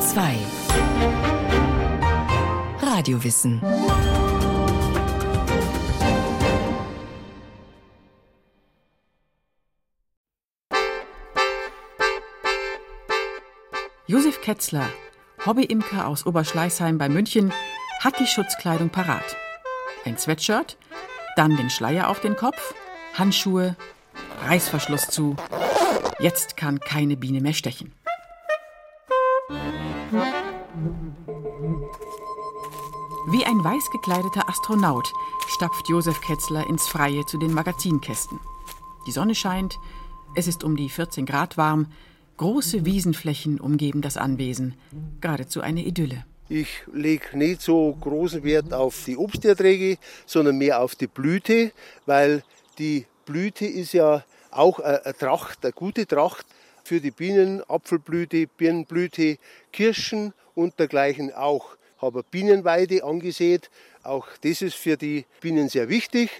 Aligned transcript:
Bayern 0.00 0.02
2 0.02 0.38
Radiowissen 2.80 3.60
Josef 14.06 14.40
Ketzler, 14.40 14.88
Hobbyimker 15.44 16.06
aus 16.06 16.26
Oberschleißheim 16.26 16.98
bei 16.98 17.08
München, 17.08 17.52
hat 18.00 18.18
die 18.18 18.26
Schutzkleidung 18.26 18.88
parat. 18.88 19.36
Ein 20.04 20.18
Sweatshirt, 20.18 20.78
dann 21.36 21.56
den 21.56 21.70
Schleier 21.70 22.08
auf 22.08 22.20
den 22.20 22.36
Kopf, 22.36 22.74
Handschuhe, 23.14 23.76
Reißverschluss 24.46 25.08
zu. 25.08 25.36
Jetzt 26.18 26.56
kann 26.56 26.80
keine 26.80 27.16
Biene 27.16 27.40
mehr 27.40 27.54
stechen. 27.54 27.92
Wie 33.32 33.44
ein 33.44 33.62
weiß 33.62 33.92
gekleideter 33.92 34.48
Astronaut 34.48 35.12
stapft 35.46 35.88
Josef 35.88 36.20
Ketzler 36.20 36.66
ins 36.66 36.88
Freie 36.88 37.24
zu 37.26 37.38
den 37.38 37.54
Magazinkästen. 37.54 38.40
Die 39.06 39.12
Sonne 39.12 39.36
scheint, 39.36 39.78
es 40.34 40.48
ist 40.48 40.64
um 40.64 40.76
die 40.76 40.88
14 40.88 41.26
Grad 41.26 41.56
warm, 41.56 41.92
große 42.38 42.84
Wiesenflächen 42.84 43.60
umgeben 43.60 44.02
das 44.02 44.16
Anwesen, 44.16 44.74
geradezu 45.20 45.60
eine 45.60 45.84
Idylle. 45.84 46.24
Ich 46.48 46.82
lege 46.92 47.38
nicht 47.38 47.62
so 47.62 47.96
großen 48.00 48.42
Wert 48.42 48.74
auf 48.74 49.04
die 49.06 49.16
Obsterträge, 49.16 49.98
sondern 50.26 50.58
mehr 50.58 50.82
auf 50.82 50.96
die 50.96 51.06
Blüte, 51.06 51.70
weil 52.06 52.42
die 52.78 53.06
Blüte 53.26 53.64
ist 53.64 53.92
ja 53.92 54.24
auch 54.50 54.80
eine 54.80 55.14
Tracht, 55.16 55.60
eine 55.62 55.72
gute 55.72 56.04
Tracht 56.08 56.46
für 56.82 57.00
die 57.00 57.12
Bienen, 57.12 57.62
Apfelblüte, 57.68 58.48
Birnenblüte, 58.48 59.38
Kirschen 59.70 60.32
und 60.56 60.80
dergleichen 60.80 61.32
auch. 61.32 61.76
Habe 62.00 62.22
Bienenweide 62.22 63.04
angesät, 63.04 63.70
auch 64.02 64.26
das 64.42 64.62
ist 64.62 64.74
für 64.74 64.96
die 64.96 65.26
Bienen 65.40 65.68
sehr 65.68 65.88
wichtig. 65.88 66.30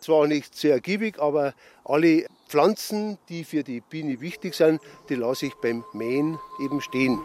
Zwar 0.00 0.26
nicht 0.26 0.54
sehr 0.56 0.74
ergiebig, 0.74 1.18
aber 1.20 1.54
alle 1.84 2.26
Pflanzen, 2.48 3.18
die 3.28 3.44
für 3.44 3.62
die 3.62 3.80
Biene 3.80 4.20
wichtig 4.20 4.54
sind, 4.54 4.80
die 5.08 5.14
lasse 5.14 5.46
ich 5.46 5.54
beim 5.54 5.84
Mähen 5.92 6.38
eben 6.60 6.80
stehen. 6.80 7.18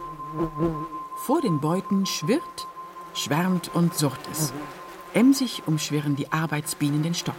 Vor 1.25 1.41
den 1.41 1.59
Beuten 1.59 2.05
schwirrt, 2.05 2.67
schwärmt 3.13 3.73
und 3.75 3.93
surrt 3.95 4.19
es. 4.31 4.53
Emsig 5.13 5.63
umschwirren 5.65 6.15
die 6.15 6.31
Arbeitsbienen 6.31 7.03
den 7.03 7.13
Stock. 7.13 7.35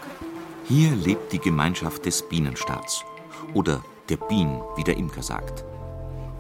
Hier 0.69 0.91
lebt 0.91 1.33
die 1.33 1.39
Gemeinschaft 1.39 2.05
des 2.05 2.23
Bienenstaats. 2.23 3.05
Oder 3.55 3.83
der 4.09 4.17
Bien, 4.17 4.61
wie 4.77 4.85
der 4.85 4.97
Imker 4.97 5.23
sagt. 5.23 5.65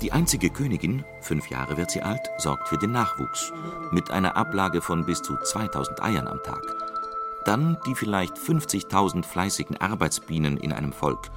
Die 0.02 0.10
einzige 0.10 0.50
Königin, 0.50 1.04
fünf 1.20 1.48
Jahre 1.48 1.76
wird 1.76 1.92
sie 1.92 2.02
alt, 2.02 2.28
sorgt 2.36 2.66
für 2.66 2.76
den 2.76 2.90
Nachwuchs. 2.90 3.52
Mit 3.92 4.10
einer 4.10 4.36
Ablage 4.36 4.80
von 4.80 5.06
bis 5.06 5.22
zu 5.22 5.36
2000 5.36 6.02
Eiern 6.02 6.26
am 6.26 6.42
Tag. 6.42 6.60
Dann 7.44 7.78
die 7.86 7.94
vielleicht 7.94 8.36
50.000 8.36 9.24
fleißigen 9.24 9.80
Arbeitsbienen 9.80 10.56
in 10.56 10.72
einem 10.72 10.92
Volk. 10.92 11.30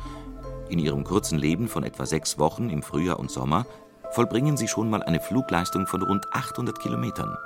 In 0.67 0.79
ihrem 0.79 1.03
kurzen 1.03 1.37
Leben 1.37 1.67
von 1.67 1.83
etwa 1.83 2.07
sechs 2.07 2.39
Wochen 2.39 2.71
im 2.71 2.81
Frühjahr 2.81 3.19
und 3.19 3.29
Sommer 3.29 3.67
vollbringen 4.09 4.57
sie 4.57 4.67
schon 4.67 4.89
mal 4.89 5.03
eine 5.03 5.19
Flugleistung 5.19 5.85
von 5.85 6.01
rund 6.01 6.33
800 6.33 6.79
Kilometern. 6.79 7.37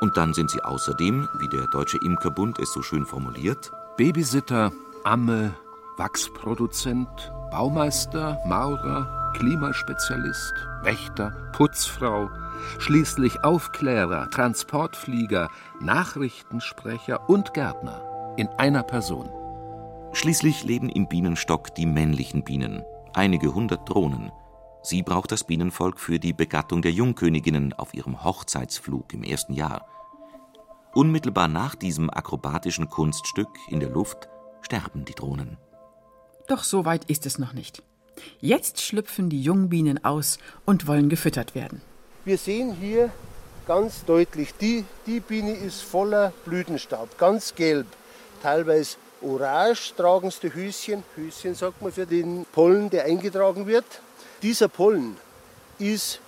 Und 0.00 0.16
dann 0.16 0.34
sind 0.34 0.50
sie 0.50 0.60
außerdem, 0.60 1.28
wie 1.38 1.48
der 1.48 1.68
Deutsche 1.68 1.98
Imkerbund 1.98 2.58
es 2.58 2.72
so 2.72 2.82
schön 2.82 3.06
formuliert, 3.06 3.70
Babysitter, 3.96 4.72
Amme, 5.04 5.54
Wachsproduzent, 5.96 7.32
Baumeister, 7.52 8.40
Maurer, 8.46 9.23
Klimaspezialist, 9.34 10.54
Wächter, 10.82 11.30
Putzfrau, 11.52 12.30
schließlich 12.78 13.44
Aufklärer, 13.44 14.30
Transportflieger, 14.30 15.50
Nachrichtensprecher 15.80 17.28
und 17.28 17.52
Gärtner 17.52 18.34
in 18.36 18.48
einer 18.48 18.82
Person. 18.82 19.28
Schließlich 20.12 20.64
leben 20.64 20.88
im 20.88 21.08
Bienenstock 21.08 21.74
die 21.74 21.86
männlichen 21.86 22.44
Bienen, 22.44 22.82
einige 23.12 23.54
hundert 23.54 23.88
Drohnen. 23.88 24.32
Sie 24.82 25.02
braucht 25.02 25.32
das 25.32 25.44
Bienenvolk 25.44 25.98
für 25.98 26.18
die 26.18 26.32
Begattung 26.32 26.82
der 26.82 26.92
Jungköniginnen 26.92 27.72
auf 27.72 27.94
ihrem 27.94 28.22
Hochzeitsflug 28.22 29.12
im 29.12 29.24
ersten 29.24 29.54
Jahr. 29.54 29.86
Unmittelbar 30.94 31.48
nach 31.48 31.74
diesem 31.74 32.08
akrobatischen 32.10 32.88
Kunststück 32.88 33.48
in 33.68 33.80
der 33.80 33.90
Luft 33.90 34.28
sterben 34.62 35.04
die 35.04 35.14
Drohnen. 35.14 35.58
Doch 36.46 36.62
so 36.62 36.84
weit 36.84 37.04
ist 37.06 37.26
es 37.26 37.38
noch 37.38 37.52
nicht. 37.52 37.82
Jetzt 38.40 38.80
schlüpfen 38.80 39.28
die 39.30 39.42
Jungbienen 39.42 40.04
aus 40.04 40.38
und 40.64 40.86
wollen 40.86 41.08
gefüttert 41.08 41.54
werden. 41.54 41.80
Wir 42.24 42.38
sehen 42.38 42.76
hier 42.80 43.10
ganz 43.66 44.04
deutlich, 44.04 44.54
die, 44.60 44.84
die 45.06 45.20
Biene 45.20 45.54
ist 45.54 45.82
voller 45.82 46.32
Blütenstaub, 46.44 47.18
ganz 47.18 47.54
gelb, 47.54 47.86
teilweise 48.42 48.96
orange 49.22 49.94
tragen 49.96 50.28
es 50.28 50.40
die 50.40 50.52
Höschen, 50.52 51.02
Höschen 51.16 51.54
sagt 51.54 51.80
man 51.80 51.92
für 51.92 52.06
den 52.06 52.46
Pollen, 52.52 52.90
der 52.90 53.04
eingetragen 53.04 53.66
wird. 53.66 53.84
Dieser 54.42 54.68
Pollen 54.68 55.16
ist 55.78 56.20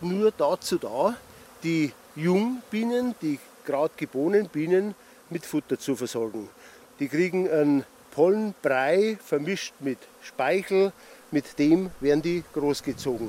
nur 0.00 0.32
dazu 0.32 0.78
da, 0.78 1.16
die 1.62 1.92
Jungbienen, 2.16 3.14
die 3.22 3.38
gerade 3.64 3.92
geborenen 3.96 4.48
Bienen 4.48 4.94
mit 5.30 5.46
Futter 5.46 5.78
zu 5.78 5.96
versorgen. 5.96 6.48
Die 6.98 7.08
kriegen 7.08 7.48
einen 7.48 7.84
Pollenbrei 8.10 9.18
vermischt 9.24 9.74
mit 9.80 9.98
Speichel, 10.22 10.92
mit 11.32 11.58
dem 11.58 11.90
werden 12.00 12.22
die 12.22 12.42
großgezogen. 12.52 13.28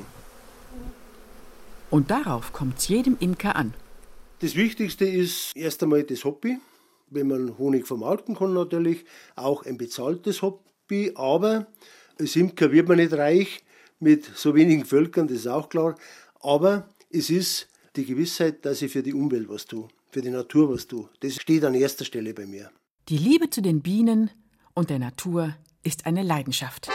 Und 1.89 2.11
darauf 2.11 2.53
kommt 2.53 2.79
es 2.79 2.87
jedem 2.87 3.17
Imker 3.19 3.55
an. 3.55 3.73
Das 4.39 4.55
Wichtigste 4.55 5.05
ist 5.05 5.55
erst 5.55 5.83
einmal 5.83 6.03
das 6.03 6.23
Hobby. 6.25 6.59
Wenn 7.09 7.27
man 7.27 7.57
Honig 7.57 7.87
vermarkten 7.87 8.35
kann, 8.35 8.53
natürlich 8.53 9.05
auch 9.35 9.65
ein 9.65 9.77
bezahltes 9.77 10.41
Hobby. 10.41 11.11
Aber 11.15 11.67
als 12.19 12.35
Imker 12.35 12.71
wird 12.71 12.87
man 12.87 12.97
nicht 12.97 13.13
reich 13.13 13.63
mit 13.99 14.25
so 14.35 14.55
wenigen 14.55 14.85
Völkern, 14.85 15.27
das 15.27 15.37
ist 15.37 15.47
auch 15.47 15.69
klar. 15.69 15.95
Aber 16.39 16.89
es 17.09 17.29
ist 17.29 17.69
die 17.95 18.05
Gewissheit, 18.05 18.65
dass 18.65 18.81
ich 18.81 18.91
für 18.91 19.03
die 19.03 19.13
Umwelt 19.13 19.47
was 19.47 19.65
tue 19.65 19.87
für 20.13 20.21
die 20.21 20.29
Natur 20.29 20.69
was 20.71 20.87
tue. 20.87 21.09
Das 21.19 21.35
steht 21.35 21.65
an 21.65 21.73
erster 21.73 22.05
Stelle 22.05 22.33
bei 22.33 22.45
mir. 22.45 22.69
Die 23.09 23.17
Liebe 23.17 23.49
zu 23.49 23.61
den 23.61 23.81
Bienen 23.81 24.29
und 24.73 24.89
der 24.89 24.99
Natur 24.99 25.55
ist 25.83 26.05
eine 26.05 26.23
Leidenschaft. 26.23 26.89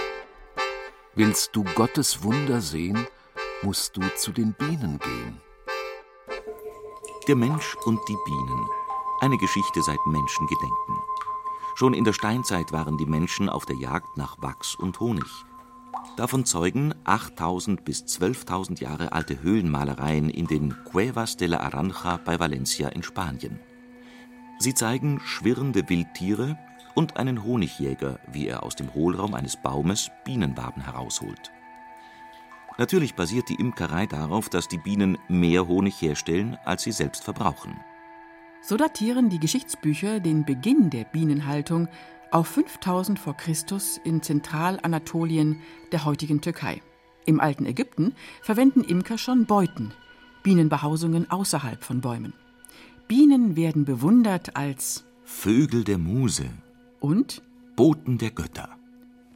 Willst 1.19 1.57
du 1.57 1.65
Gottes 1.65 2.23
Wunder 2.23 2.61
sehen, 2.61 3.05
musst 3.63 3.97
du 3.97 4.03
zu 4.15 4.31
den 4.31 4.53
Bienen 4.53 5.01
gehen. 5.01 5.41
Der 7.27 7.35
Mensch 7.35 7.75
und 7.87 7.99
die 8.09 8.17
Bienen. 8.25 8.67
Eine 9.21 9.37
Geschichte 9.37 9.83
seit 9.83 9.99
Menschengedenken. 10.07 10.95
Schon 11.75 11.93
in 11.93 12.05
der 12.05 12.13
Steinzeit 12.13 12.71
waren 12.71 12.97
die 12.99 13.05
Menschen 13.05 13.49
auf 13.49 13.67
der 13.67 13.75
Jagd 13.75 14.17
nach 14.17 14.41
Wachs 14.41 14.77
und 14.77 15.01
Honig. 15.01 15.45
Davon 16.17 16.45
zeugen 16.45 16.95
8000 17.03 17.85
bis 17.85 18.05
12.000 18.05 18.81
Jahre 18.81 19.11
alte 19.11 19.43
Höhlenmalereien 19.43 20.31
in 20.31 20.47
den 20.47 20.85
Cuevas 20.85 21.37
de 21.37 21.49
la 21.49 21.59
Aranja 21.59 22.21
bei 22.25 22.39
Valencia 22.39 22.91
in 22.91 23.03
Spanien. 23.03 23.59
Sie 24.61 24.73
zeigen 24.73 25.21
schwirrende 25.25 25.89
Wildtiere 25.89 26.57
und 26.99 27.17
einen 27.17 27.45
Honigjäger, 27.45 28.19
wie 28.27 28.49
er 28.49 28.65
aus 28.65 28.75
dem 28.75 28.93
Hohlraum 28.93 29.33
eines 29.35 29.57
Baumes 29.57 30.11
Bienenwaben 30.25 30.83
herausholt. 30.83 31.53
Natürlich 32.77 33.15
basiert 33.15 33.49
die 33.49 33.55
Imkerei 33.55 34.07
darauf, 34.07 34.49
dass 34.49 34.67
die 34.67 34.79
Bienen 34.79 35.17
mehr 35.29 35.69
Honig 35.69 36.03
herstellen, 36.03 36.59
als 36.65 36.83
sie 36.83 36.91
selbst 36.91 37.23
verbrauchen. 37.23 37.79
So 38.63 38.77
datieren 38.77 39.31
die 39.31 39.39
Geschichtsbücher 39.39 40.19
den 40.19 40.45
Beginn 40.45 40.91
der 40.91 41.05
Bienenhaltung 41.05 41.87
auf 42.33 42.49
5000 42.49 43.17
vor 43.17 43.37
Christus 43.37 44.01
in 44.03 44.21
Zentralanatolien 44.21 45.61
der 45.93 46.05
heutigen 46.05 46.41
Türkei. 46.41 46.83
Im 47.27 47.39
alten 47.39 47.65
Ägypten 47.65 48.17
verwenden 48.43 48.83
Imker 48.83 49.19
schon 49.19 49.47
Beuten, 49.47 49.93
Bienenbehausungen 50.43 51.31
außerhalb 51.31 51.85
von 51.85 52.01
Bäumen. 52.01 52.33
Bienen 53.07 53.55
werden 53.55 53.85
bewundert 53.85 54.57
als 54.57 55.05
Vögel 55.23 55.85
der 55.85 55.99
Muse 55.99 56.51
und 57.01 57.43
Boten 57.77 58.19
der 58.19 58.31
Götter. 58.31 58.77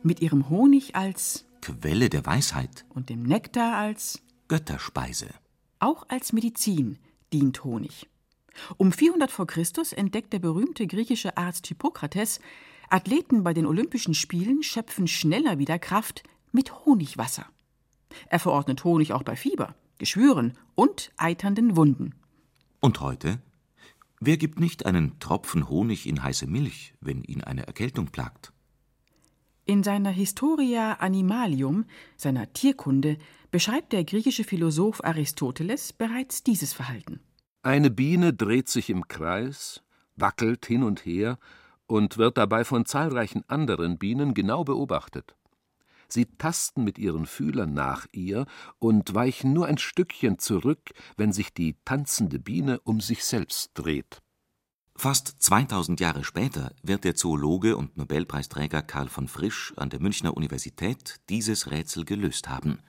Mit 0.02 0.20
ihrem 0.20 0.48
Honig 0.48 0.96
als 0.96 1.46
Quelle 1.60 2.08
der 2.08 2.26
Weisheit 2.26 2.84
und 2.88 3.08
dem 3.08 3.22
Nektar 3.22 3.76
als 3.76 4.20
Götterspeise. 4.48 5.28
Auch 5.78 6.04
als 6.08 6.32
Medizin 6.32 6.98
dient 7.32 7.64
Honig. 7.64 8.08
Um 8.76 8.92
400 8.92 9.30
vor 9.30 9.46
Christus 9.46 9.92
entdeckt 9.92 10.32
der 10.32 10.40
berühmte 10.40 10.86
griechische 10.86 11.36
Arzt 11.36 11.66
Hippokrates, 11.68 12.40
Athleten 12.90 13.42
bei 13.44 13.54
den 13.54 13.66
Olympischen 13.66 14.14
Spielen 14.14 14.62
schöpfen 14.62 15.06
schneller 15.06 15.58
wieder 15.58 15.78
Kraft 15.78 16.24
mit 16.50 16.84
Honigwasser. 16.84 17.46
Er 18.28 18.38
verordnet 18.38 18.84
Honig 18.84 19.12
auch 19.12 19.22
bei 19.22 19.36
Fieber, 19.36 19.74
Geschwüren 19.98 20.58
und 20.74 21.12
eiternden 21.16 21.76
Wunden. 21.76 22.14
Und 22.80 23.00
heute? 23.00 23.40
Wer 24.24 24.36
gibt 24.36 24.60
nicht 24.60 24.86
einen 24.86 25.18
Tropfen 25.18 25.68
Honig 25.68 26.06
in 26.06 26.22
heiße 26.22 26.46
Milch, 26.46 26.94
wenn 27.00 27.24
ihn 27.24 27.42
eine 27.42 27.66
Erkältung 27.66 28.06
plagt? 28.06 28.52
In 29.64 29.82
seiner 29.82 30.10
Historia 30.10 30.92
Animalium, 31.00 31.86
seiner 32.16 32.52
Tierkunde, 32.52 33.18
beschreibt 33.50 33.92
der 33.92 34.04
griechische 34.04 34.44
Philosoph 34.44 35.02
Aristoteles 35.02 35.92
bereits 35.92 36.44
dieses 36.44 36.72
Verhalten. 36.72 37.18
Eine 37.64 37.90
Biene 37.90 38.32
dreht 38.32 38.68
sich 38.68 38.90
im 38.90 39.08
Kreis, 39.08 39.82
wackelt 40.14 40.66
hin 40.66 40.84
und 40.84 41.04
her 41.04 41.36
und 41.88 42.16
wird 42.16 42.38
dabei 42.38 42.64
von 42.64 42.86
zahlreichen 42.86 43.42
anderen 43.48 43.98
Bienen 43.98 44.34
genau 44.34 44.62
beobachtet. 44.62 45.34
Sie 46.12 46.26
tasten 46.26 46.84
mit 46.84 46.98
ihren 46.98 47.26
Fühlern 47.26 47.72
nach 47.72 48.06
ihr 48.12 48.46
und 48.78 49.14
weichen 49.14 49.52
nur 49.52 49.66
ein 49.66 49.78
Stückchen 49.78 50.38
zurück, 50.38 50.90
wenn 51.16 51.32
sich 51.32 51.54
die 51.54 51.76
tanzende 51.84 52.38
Biene 52.38 52.80
um 52.80 53.00
sich 53.00 53.24
selbst 53.24 53.70
dreht. 53.74 54.20
Fast 54.94 55.36
2000 55.38 56.00
Jahre 56.00 56.22
später 56.22 56.74
wird 56.82 57.04
der 57.04 57.14
Zoologe 57.14 57.78
und 57.78 57.96
Nobelpreisträger 57.96 58.82
Karl 58.82 59.08
von 59.08 59.26
Frisch 59.26 59.72
an 59.76 59.88
der 59.88 60.00
Münchner 60.00 60.36
Universität 60.36 61.16
dieses 61.30 61.70
Rätsel 61.70 62.04
gelöst 62.04 62.50
haben. 62.50 62.80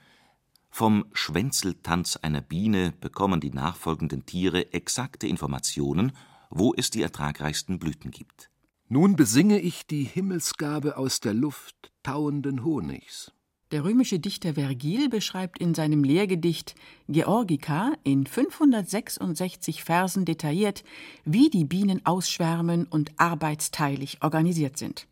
Vom 0.70 1.06
Schwänzeltanz 1.14 2.18
einer 2.18 2.42
Biene 2.42 2.94
bekommen 3.00 3.40
die 3.40 3.52
nachfolgenden 3.52 4.26
Tiere 4.26 4.74
exakte 4.74 5.28
Informationen, 5.28 6.12
wo 6.50 6.74
es 6.76 6.90
die 6.90 7.02
ertragreichsten 7.02 7.80
Blüten 7.80 8.12
gibt. 8.12 8.50
Nun 8.90 9.16
besinge 9.16 9.60
ich 9.60 9.88
die 9.88 10.04
Himmelsgabe 10.04 10.98
aus 10.98 11.22
der 11.22 11.34
Luft 11.34 11.93
tauenden 12.04 12.64
Honigs. 12.64 13.32
Der 13.72 13.84
römische 13.84 14.20
Dichter 14.20 14.54
Vergil 14.54 15.10
beschreibt 15.10 15.58
in 15.58 15.74
seinem 15.74 16.04
Lehrgedicht 16.04 16.76
Georgica 17.10 17.94
in 18.04 18.28
566 18.28 19.84
Versen 19.84 20.26
detailliert, 20.26 20.84
wie 21.26 21.50
die 21.50 21.66
Bienen 21.66 22.06
ausschwärmen 22.06 22.86
und 22.86 23.12
arbeitsteilig 23.18 24.20
organisiert 24.22 24.78
sind. 24.78 25.08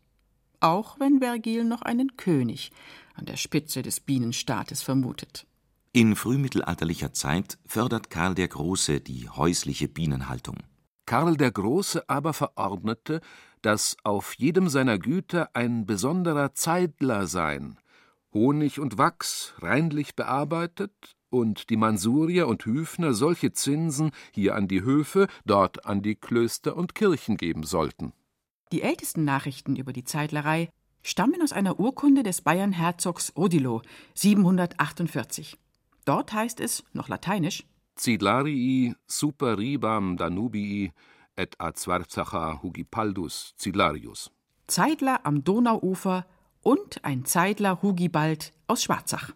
Auch 0.60 1.00
wenn 1.00 1.18
Vergil 1.18 1.64
noch 1.64 1.82
einen 1.82 2.16
König 2.16 2.70
an 3.14 3.24
der 3.24 3.36
Spitze 3.36 3.82
des 3.82 3.98
Bienenstaates 3.98 4.82
vermutet. 4.82 5.44
In 5.92 6.14
frühmittelalterlicher 6.14 7.12
Zeit 7.12 7.58
fördert 7.66 8.10
Karl 8.10 8.36
der 8.36 8.46
Große 8.48 9.00
die 9.00 9.28
häusliche 9.28 9.88
Bienenhaltung. 9.88 10.58
Karl 11.04 11.36
der 11.36 11.50
Große 11.50 12.08
aber 12.08 12.32
verordnete, 12.32 13.20
dass 13.62 13.96
auf 14.02 14.34
jedem 14.34 14.68
seiner 14.68 14.98
Güter 14.98 15.50
ein 15.54 15.86
besonderer 15.86 16.54
Zeidler 16.54 17.26
sein, 17.26 17.78
Honig 18.34 18.80
und 18.80 18.98
Wachs 18.98 19.54
reinlich 19.58 20.14
bearbeitet 20.14 21.16
und 21.30 21.70
die 21.70 21.76
Mansurier 21.76 22.48
und 22.48 22.64
Hüfner 22.66 23.14
solche 23.14 23.52
Zinsen 23.52 24.10
hier 24.32 24.54
an 24.54 24.68
die 24.68 24.82
Höfe, 24.82 25.28
dort 25.44 25.86
an 25.86 26.02
die 26.02 26.14
Klöster 26.14 26.76
und 26.76 26.94
Kirchen 26.94 27.36
geben 27.36 27.62
sollten. 27.62 28.12
Die 28.72 28.82
ältesten 28.82 29.24
Nachrichten 29.24 29.76
über 29.76 29.92
die 29.92 30.04
Zeitlerei 30.04 30.70
stammen 31.02 31.42
aus 31.42 31.52
einer 31.52 31.78
Urkunde 31.78 32.22
des 32.22 32.42
Bayernherzogs 32.42 33.32
Odilo 33.36 33.82
748. 34.14 35.58
Dort 36.04 36.32
heißt 36.32 36.60
es, 36.60 36.84
noch 36.92 37.08
lateinisch, 37.08 37.64
Cidlarii 37.96 38.94
super 39.06 39.58
ribam 39.58 40.16
Danubii 40.16 40.92
et 41.36 41.54
ad 41.58 41.78
Svarzacha 41.78 42.62
hugipaldus 42.62 43.54
Cidlarius. 43.58 44.30
Zeidler 44.66 45.20
am 45.24 45.44
Donauufer 45.44 46.26
und 46.62 47.04
ein 47.04 47.24
Zeidler 47.24 47.82
Hugibald 47.82 48.52
aus 48.66 48.84
Schwarzach. 48.84 49.32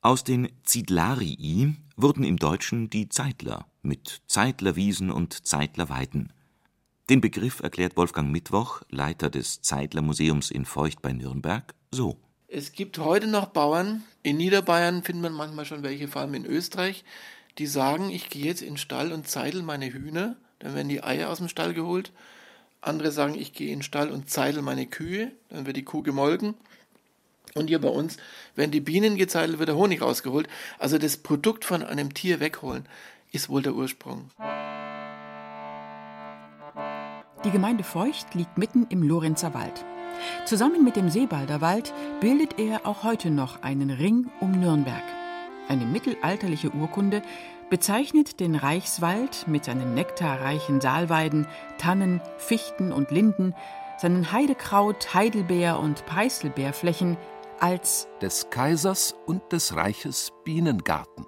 Aus 0.00 0.24
den 0.24 0.48
Zidlarii 0.64 1.76
wurden 1.96 2.24
im 2.24 2.36
Deutschen 2.36 2.90
die 2.90 3.08
Zeitler 3.08 3.66
mit 3.82 4.22
Zeitlerwiesen 4.26 5.10
und 5.10 5.46
Zeitlerweiden. 5.46 6.32
Den 7.08 7.20
Begriff 7.20 7.60
erklärt 7.60 7.96
Wolfgang 7.96 8.30
Mittwoch, 8.30 8.82
Leiter 8.88 9.30
des 9.30 9.62
Zeitlermuseums 9.62 10.50
in 10.50 10.64
Feucht 10.64 11.02
bei 11.02 11.12
Nürnberg, 11.12 11.74
so. 11.90 12.16
Es 12.48 12.72
gibt 12.72 12.98
heute 12.98 13.28
noch 13.28 13.46
Bauern, 13.46 14.02
in 14.22 14.36
Niederbayern 14.36 15.02
findet 15.02 15.22
man 15.22 15.32
manchmal 15.32 15.64
schon 15.64 15.82
welche, 15.82 16.06
vor 16.08 16.22
allem 16.22 16.34
in 16.34 16.44
Österreich, 16.44 17.04
die 17.58 17.66
sagen, 17.66 18.10
ich 18.10 18.28
gehe 18.28 18.44
jetzt 18.44 18.62
in 18.62 18.74
den 18.74 18.76
Stall 18.76 19.12
und 19.12 19.26
zeidel 19.26 19.62
meine 19.62 19.92
Hühner, 19.92 20.36
dann 20.62 20.74
werden 20.74 20.88
die 20.88 21.02
Eier 21.04 21.28
aus 21.28 21.38
dem 21.38 21.48
Stall 21.48 21.74
geholt 21.74 22.12
andere 22.82 23.12
sagen, 23.12 23.34
ich 23.34 23.52
gehe 23.52 23.72
in 23.72 23.78
den 23.78 23.82
Stall 23.82 24.10
und 24.10 24.28
zeidel 24.28 24.60
meine 24.60 24.86
Kühe, 24.86 25.32
dann 25.48 25.66
wird 25.66 25.76
die 25.76 25.84
Kuh 25.84 26.02
gemolken. 26.02 26.54
Und 27.54 27.68
hier 27.68 27.80
bei 27.80 27.88
uns 27.88 28.16
werden 28.54 28.70
die 28.70 28.80
Bienen 28.80 29.16
gezeidelt, 29.16 29.58
wird 29.58 29.68
der 29.68 29.76
Honig 29.76 30.02
rausgeholt. 30.02 30.48
Also 30.78 30.98
das 30.98 31.16
Produkt 31.16 31.64
von 31.64 31.82
einem 31.82 32.12
Tier 32.14 32.40
wegholen, 32.40 32.86
ist 33.30 33.48
wohl 33.48 33.62
der 33.62 33.74
Ursprung. 33.74 34.30
Die 37.44 37.50
Gemeinde 37.50 37.84
Feucht 37.84 38.34
liegt 38.34 38.58
mitten 38.58 38.86
im 38.88 39.02
Lorenzer 39.02 39.54
Wald. 39.54 39.84
Zusammen 40.44 40.84
mit 40.84 40.96
dem 40.96 41.08
Seebalder 41.08 41.60
Wald 41.60 41.92
bildet 42.20 42.58
er 42.58 42.86
auch 42.86 43.02
heute 43.02 43.30
noch 43.30 43.62
einen 43.62 43.90
Ring 43.90 44.30
um 44.40 44.52
Nürnberg. 44.52 45.02
Eine 45.68 45.84
mittelalterliche 45.84 46.70
Urkunde 46.70 47.22
bezeichnet 47.72 48.38
den 48.38 48.54
Reichswald 48.54 49.48
mit 49.48 49.64
seinen 49.64 49.94
nektarreichen 49.94 50.82
Saalweiden, 50.82 51.46
Tannen, 51.78 52.20
Fichten 52.36 52.92
und 52.92 53.10
Linden, 53.10 53.54
seinen 53.96 54.30
Heidekraut, 54.30 55.14
Heidelbeer 55.14 55.80
und 55.80 56.04
Preiselbeerflächen 56.04 57.16
als 57.60 58.08
des 58.20 58.50
Kaisers 58.50 59.14
und 59.24 59.52
des 59.52 59.74
Reiches 59.74 60.32
Bienengarten. 60.44 61.24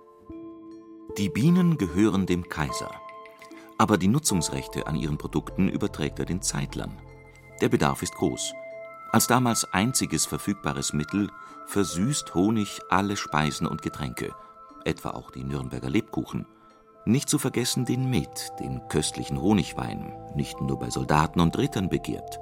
Die 1.17 1.31
Bienen 1.31 1.79
gehören 1.79 2.26
dem 2.26 2.47
Kaiser. 2.47 2.90
Aber 3.79 3.97
die 3.97 4.08
Nutzungsrechte 4.08 4.87
an 4.87 4.97
ihren 4.97 5.17
Produkten 5.17 5.70
überträgt 5.70 6.19
er 6.19 6.26
den 6.26 6.43
Zeitlern. 6.43 7.00
Der 7.62 7.70
Bedarf 7.70 8.02
ist 8.02 8.17
groß. 8.17 8.52
Als 9.12 9.26
damals 9.29 9.64
einziges 9.73 10.26
verfügbares 10.26 10.93
Mittel 10.93 11.31
versüßt 11.69 12.35
Honig 12.35 12.81
alle 12.90 13.17
Speisen 13.17 13.67
und 13.67 13.81
Getränke 13.81 14.35
etwa 14.84 15.10
auch 15.10 15.31
die 15.31 15.44
Nürnberger 15.44 15.90
Lebkuchen. 15.90 16.46
Nicht 17.06 17.28
zu 17.28 17.38
vergessen 17.38 17.84
den 17.84 18.08
Met, 18.08 18.52
den 18.60 18.81
köstlichen 18.88 19.40
Honigwein, 19.40 20.12
nicht 20.34 20.60
nur 20.60 20.78
bei 20.78 20.90
Soldaten 20.90 21.40
und 21.40 21.58
Rittern 21.58 21.88
begehrt. 21.88 22.38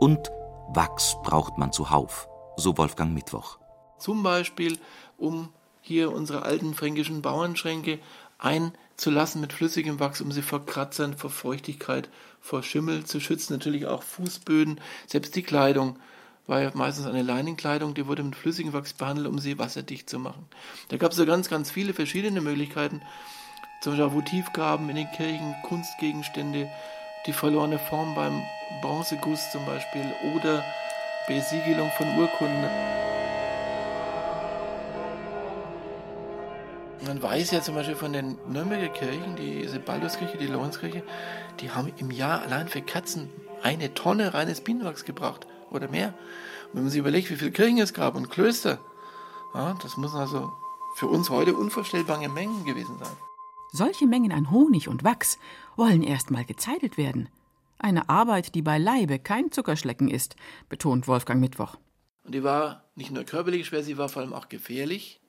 Und 0.00 0.30
Wachs 0.68 1.16
braucht 1.22 1.58
man 1.58 1.72
zuhauf, 1.72 2.28
so 2.56 2.76
Wolfgang 2.76 3.14
Mittwoch. 3.14 3.58
Zum 3.98 4.22
Beispiel, 4.22 4.78
um 5.16 5.50
hier 5.80 6.12
unsere 6.12 6.42
alten 6.42 6.74
fränkischen 6.74 7.22
Bauernschränke 7.22 7.98
einzulassen 8.38 9.40
mit 9.40 9.52
flüssigem 9.52 10.00
Wachs, 10.00 10.20
um 10.20 10.32
sie 10.32 10.42
vor 10.42 10.64
Kratzern, 10.64 11.16
vor 11.16 11.30
Feuchtigkeit, 11.30 12.08
vor 12.40 12.62
Schimmel 12.62 13.04
zu 13.04 13.20
schützen. 13.20 13.52
Natürlich 13.52 13.86
auch 13.86 14.02
Fußböden, 14.02 14.80
selbst 15.06 15.36
die 15.36 15.42
Kleidung 15.42 15.98
war 16.46 16.62
ja 16.62 16.70
meistens 16.74 17.06
eine 17.06 17.22
Leinenkleidung, 17.22 17.94
die 17.94 18.06
wurde 18.06 18.22
mit 18.22 18.36
flüssigem 18.36 18.72
Wachs 18.72 18.92
behandelt, 18.92 19.28
um 19.28 19.38
sie 19.38 19.58
wasserdicht 19.58 20.10
zu 20.10 20.18
machen. 20.18 20.46
Da 20.88 20.96
gab 20.96 21.12
es 21.12 21.16
so 21.16 21.26
ganz, 21.26 21.48
ganz 21.48 21.70
viele 21.70 21.94
verschiedene 21.94 22.40
Möglichkeiten. 22.40 23.02
Zum 23.82 23.92
Beispiel 23.96 24.12
Votivgaben 24.12 24.88
in 24.90 24.96
den 24.96 25.10
Kirchen, 25.12 25.54
Kunstgegenstände, 25.62 26.68
die 27.26 27.32
verlorene 27.32 27.78
Form 27.78 28.14
beim 28.14 28.42
Bronzeguss 28.82 29.50
zum 29.52 29.64
Beispiel 29.64 30.04
oder 30.34 30.64
Besiegelung 31.26 31.90
von 31.96 32.06
Urkunden. 32.18 32.68
Man 37.06 37.22
weiß 37.22 37.50
ja 37.52 37.62
zum 37.62 37.74
Beispiel 37.74 37.96
von 37.96 38.12
den 38.12 38.36
Nürnberger 38.46 38.88
Kirchen, 38.88 39.36
die 39.36 39.66
Sebalduskirche, 39.66 40.36
die 40.36 40.46
Lorenzkirche, 40.46 41.02
die 41.60 41.70
haben 41.70 41.92
im 41.96 42.10
Jahr 42.10 42.42
allein 42.42 42.68
für 42.68 42.82
Katzen 42.82 43.30
eine 43.62 43.94
Tonne 43.94 44.34
reines 44.34 44.60
Bienenwachs 44.60 45.04
gebracht 45.04 45.46
oder 45.70 45.88
mehr. 45.88 46.08
Und 46.68 46.74
wenn 46.74 46.82
man 46.82 46.90
sich 46.90 47.00
überlegt, 47.00 47.30
wie 47.30 47.36
viele 47.36 47.52
Kirchen 47.52 47.78
es 47.78 47.94
gab 47.94 48.14
und 48.14 48.30
Klöster, 48.30 48.78
ja, 49.54 49.76
das 49.82 49.96
müssen 49.96 50.18
also 50.18 50.52
für 50.96 51.06
uns 51.06 51.30
heute 51.30 51.54
unvorstellbare 51.54 52.28
Mengen 52.28 52.64
gewesen 52.64 52.98
sein. 52.98 53.16
Solche 53.72 54.06
Mengen 54.06 54.32
an 54.32 54.50
Honig 54.50 54.88
und 54.88 55.04
Wachs 55.04 55.38
wollen 55.76 56.02
erstmal 56.02 56.44
gezeitelt 56.44 56.96
werden. 56.96 57.28
Eine 57.78 58.08
Arbeit, 58.08 58.54
die 58.54 58.62
beileibe 58.62 59.18
kein 59.18 59.52
Zuckerschlecken 59.52 60.08
ist, 60.08 60.36
betont 60.68 61.08
Wolfgang 61.08 61.40
Mittwoch. 61.40 61.76
Und 62.24 62.34
die 62.34 62.44
war 62.44 62.84
nicht 62.94 63.10
nur 63.10 63.24
körperlich 63.24 63.66
schwer, 63.66 63.82
sie 63.82 63.96
war 63.96 64.08
vor 64.08 64.22
allem 64.22 64.34
auch 64.34 64.48
gefährlich. 64.48 65.20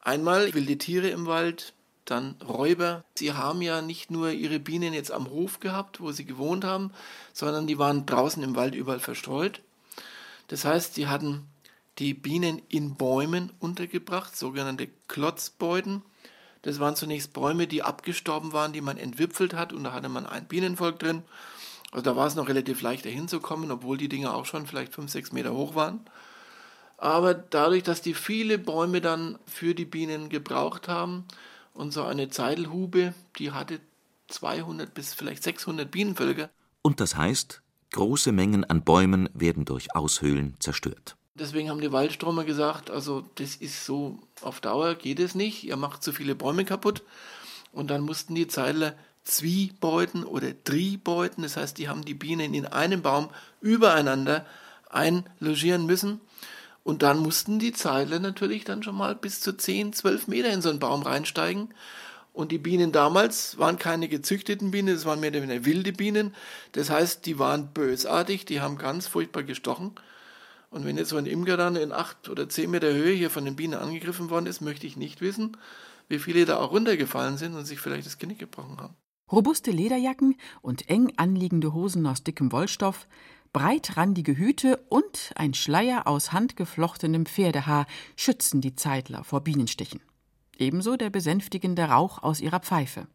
Einmal 0.00 0.54
wilde 0.54 0.78
Tiere 0.78 1.08
im 1.08 1.26
Wald, 1.26 1.74
dann 2.10 2.36
Räuber. 2.46 3.04
Sie 3.16 3.32
haben 3.32 3.62
ja 3.62 3.82
nicht 3.82 4.10
nur 4.10 4.30
ihre 4.30 4.58
Bienen 4.58 4.92
jetzt 4.92 5.12
am 5.12 5.30
Hof 5.30 5.60
gehabt, 5.60 6.00
wo 6.00 6.12
sie 6.12 6.24
gewohnt 6.24 6.64
haben, 6.64 6.92
sondern 7.32 7.66
die 7.66 7.78
waren 7.78 8.06
draußen 8.06 8.42
im 8.42 8.56
Wald 8.56 8.74
überall 8.74 9.00
verstreut. 9.00 9.62
Das 10.48 10.64
heißt, 10.64 10.94
sie 10.94 11.06
hatten 11.06 11.46
die 11.98 12.14
Bienen 12.14 12.62
in 12.68 12.94
Bäumen 12.94 13.52
untergebracht, 13.58 14.36
sogenannte 14.36 14.88
Klotzbeuten. 15.08 16.02
Das 16.62 16.80
waren 16.80 16.96
zunächst 16.96 17.32
Bäume, 17.32 17.66
die 17.66 17.82
abgestorben 17.82 18.52
waren, 18.52 18.72
die 18.72 18.80
man 18.80 18.98
entwipfelt 18.98 19.54
hat 19.54 19.72
und 19.72 19.84
da 19.84 19.92
hatte 19.92 20.08
man 20.08 20.26
ein 20.26 20.46
Bienenvolk 20.46 20.98
drin. 20.98 21.22
Also 21.90 22.04
da 22.04 22.16
war 22.16 22.26
es 22.26 22.34
noch 22.34 22.48
relativ 22.48 22.82
leicht 22.82 23.04
dahin 23.04 23.28
zu 23.28 23.40
kommen, 23.40 23.70
obwohl 23.70 23.96
die 23.96 24.08
Dinger 24.08 24.34
auch 24.34 24.44
schon 24.44 24.66
vielleicht 24.66 24.94
fünf, 24.94 25.10
sechs 25.10 25.32
Meter 25.32 25.54
hoch 25.54 25.74
waren. 25.74 26.00
Aber 26.98 27.32
dadurch, 27.32 27.84
dass 27.84 28.02
die 28.02 28.14
viele 28.14 28.58
Bäume 28.58 29.00
dann 29.00 29.38
für 29.46 29.74
die 29.74 29.84
Bienen 29.84 30.28
gebraucht 30.28 30.88
haben, 30.88 31.24
und 31.78 31.92
so 31.92 32.02
eine 32.02 32.28
Zeidelhube, 32.28 33.14
die 33.38 33.52
hatte 33.52 33.80
200 34.28 34.92
bis 34.92 35.14
vielleicht 35.14 35.42
600 35.42 35.90
Bienenvölker. 35.90 36.50
Und 36.82 37.00
das 37.00 37.16
heißt, 37.16 37.62
Große 37.92 38.32
Mengen 38.32 38.64
an 38.64 38.82
Bäumen 38.82 39.30
werden 39.32 39.64
durch 39.64 39.94
Aushöhlen 39.94 40.56
zerstört. 40.58 41.16
Deswegen 41.34 41.70
haben 41.70 41.80
die 41.80 41.92
Waldstromer 41.92 42.44
gesagt, 42.44 42.90
also 42.90 43.24
das 43.36 43.56
ist 43.56 43.86
so, 43.86 44.18
auf 44.42 44.60
Dauer 44.60 44.94
geht 44.94 45.20
es 45.20 45.34
nicht, 45.34 45.64
ihr 45.64 45.76
macht 45.76 46.02
zu 46.02 46.12
viele 46.12 46.34
Bäume 46.34 46.64
kaputt. 46.64 47.02
Und 47.72 47.90
dann 47.90 48.02
mussten 48.02 48.34
die 48.34 48.48
Zeidler 48.48 48.94
Zwiebeuten 49.24 50.24
oder 50.24 50.52
Tribeuten, 50.64 51.42
das 51.42 51.56
heißt, 51.56 51.78
die 51.78 51.88
haben 51.88 52.04
die 52.04 52.14
Bienen 52.14 52.54
in 52.54 52.66
einem 52.66 53.02
Baum 53.02 53.30
übereinander 53.60 54.44
einlogieren 54.90 55.86
müssen. 55.86 56.20
Und 56.84 57.02
dann 57.02 57.18
mussten 57.18 57.58
die 57.58 57.72
Zeidler 57.72 58.18
natürlich 58.18 58.64
dann 58.64 58.82
schon 58.82 58.96
mal 58.96 59.14
bis 59.14 59.40
zu 59.40 59.56
10, 59.56 59.92
12 59.92 60.28
Meter 60.28 60.50
in 60.50 60.62
so 60.62 60.70
einen 60.70 60.78
Baum 60.78 61.02
reinsteigen. 61.02 61.74
Und 62.32 62.52
die 62.52 62.58
Bienen 62.58 62.92
damals 62.92 63.58
waren 63.58 63.78
keine 63.78 64.08
gezüchteten 64.08 64.70
Bienen, 64.70 64.94
es 64.94 65.04
waren 65.04 65.20
mehr 65.20 65.30
oder 65.30 65.42
weniger 65.42 65.64
wilde 65.64 65.92
Bienen. 65.92 66.34
Das 66.72 66.88
heißt, 66.88 67.26
die 67.26 67.38
waren 67.38 67.72
bösartig, 67.72 68.44
die 68.44 68.60
haben 68.60 68.78
ganz 68.78 69.08
furchtbar 69.08 69.42
gestochen. 69.42 69.92
Und 70.70 70.84
wenn 70.84 70.98
jetzt 70.98 71.08
so 71.08 71.16
ein 71.16 71.26
Imker 71.26 71.56
dann 71.56 71.76
in 71.76 71.92
acht 71.92 72.28
oder 72.28 72.48
zehn 72.48 72.70
Meter 72.70 72.92
Höhe 72.92 73.12
hier 73.12 73.30
von 73.30 73.44
den 73.44 73.56
Bienen 73.56 73.74
angegriffen 73.74 74.30
worden 74.30 74.46
ist, 74.46 74.60
möchte 74.60 74.86
ich 74.86 74.96
nicht 74.96 75.20
wissen, 75.20 75.56
wie 76.08 76.18
viele 76.18 76.44
da 76.44 76.58
auch 76.58 76.70
runtergefallen 76.70 77.38
sind 77.38 77.54
und 77.54 77.64
sich 77.64 77.80
vielleicht 77.80 78.06
das 78.06 78.18
Genick 78.18 78.38
gebrochen 78.38 78.76
haben. 78.78 78.94
Robuste 79.30 79.70
Lederjacken 79.70 80.36
und 80.62 80.88
eng 80.88 81.12
anliegende 81.16 81.74
Hosen 81.74 82.06
aus 82.06 82.22
dickem 82.22 82.50
Wollstoff, 82.50 83.06
breitrandige 83.52 84.36
Hüte 84.36 84.78
und 84.88 85.32
ein 85.34 85.54
Schleier 85.54 86.06
aus 86.06 86.32
handgeflochtenem 86.32 87.26
Pferdehaar 87.26 87.86
schützen 88.16 88.60
die 88.60 88.74
Zeitler 88.74 89.24
vor 89.24 89.42
Bienenstichen. 89.42 90.00
Ebenso 90.56 90.96
der 90.96 91.10
besänftigende 91.10 91.84
Rauch 91.84 92.22
aus 92.22 92.40
ihrer 92.40 92.60
Pfeife. 92.60 93.06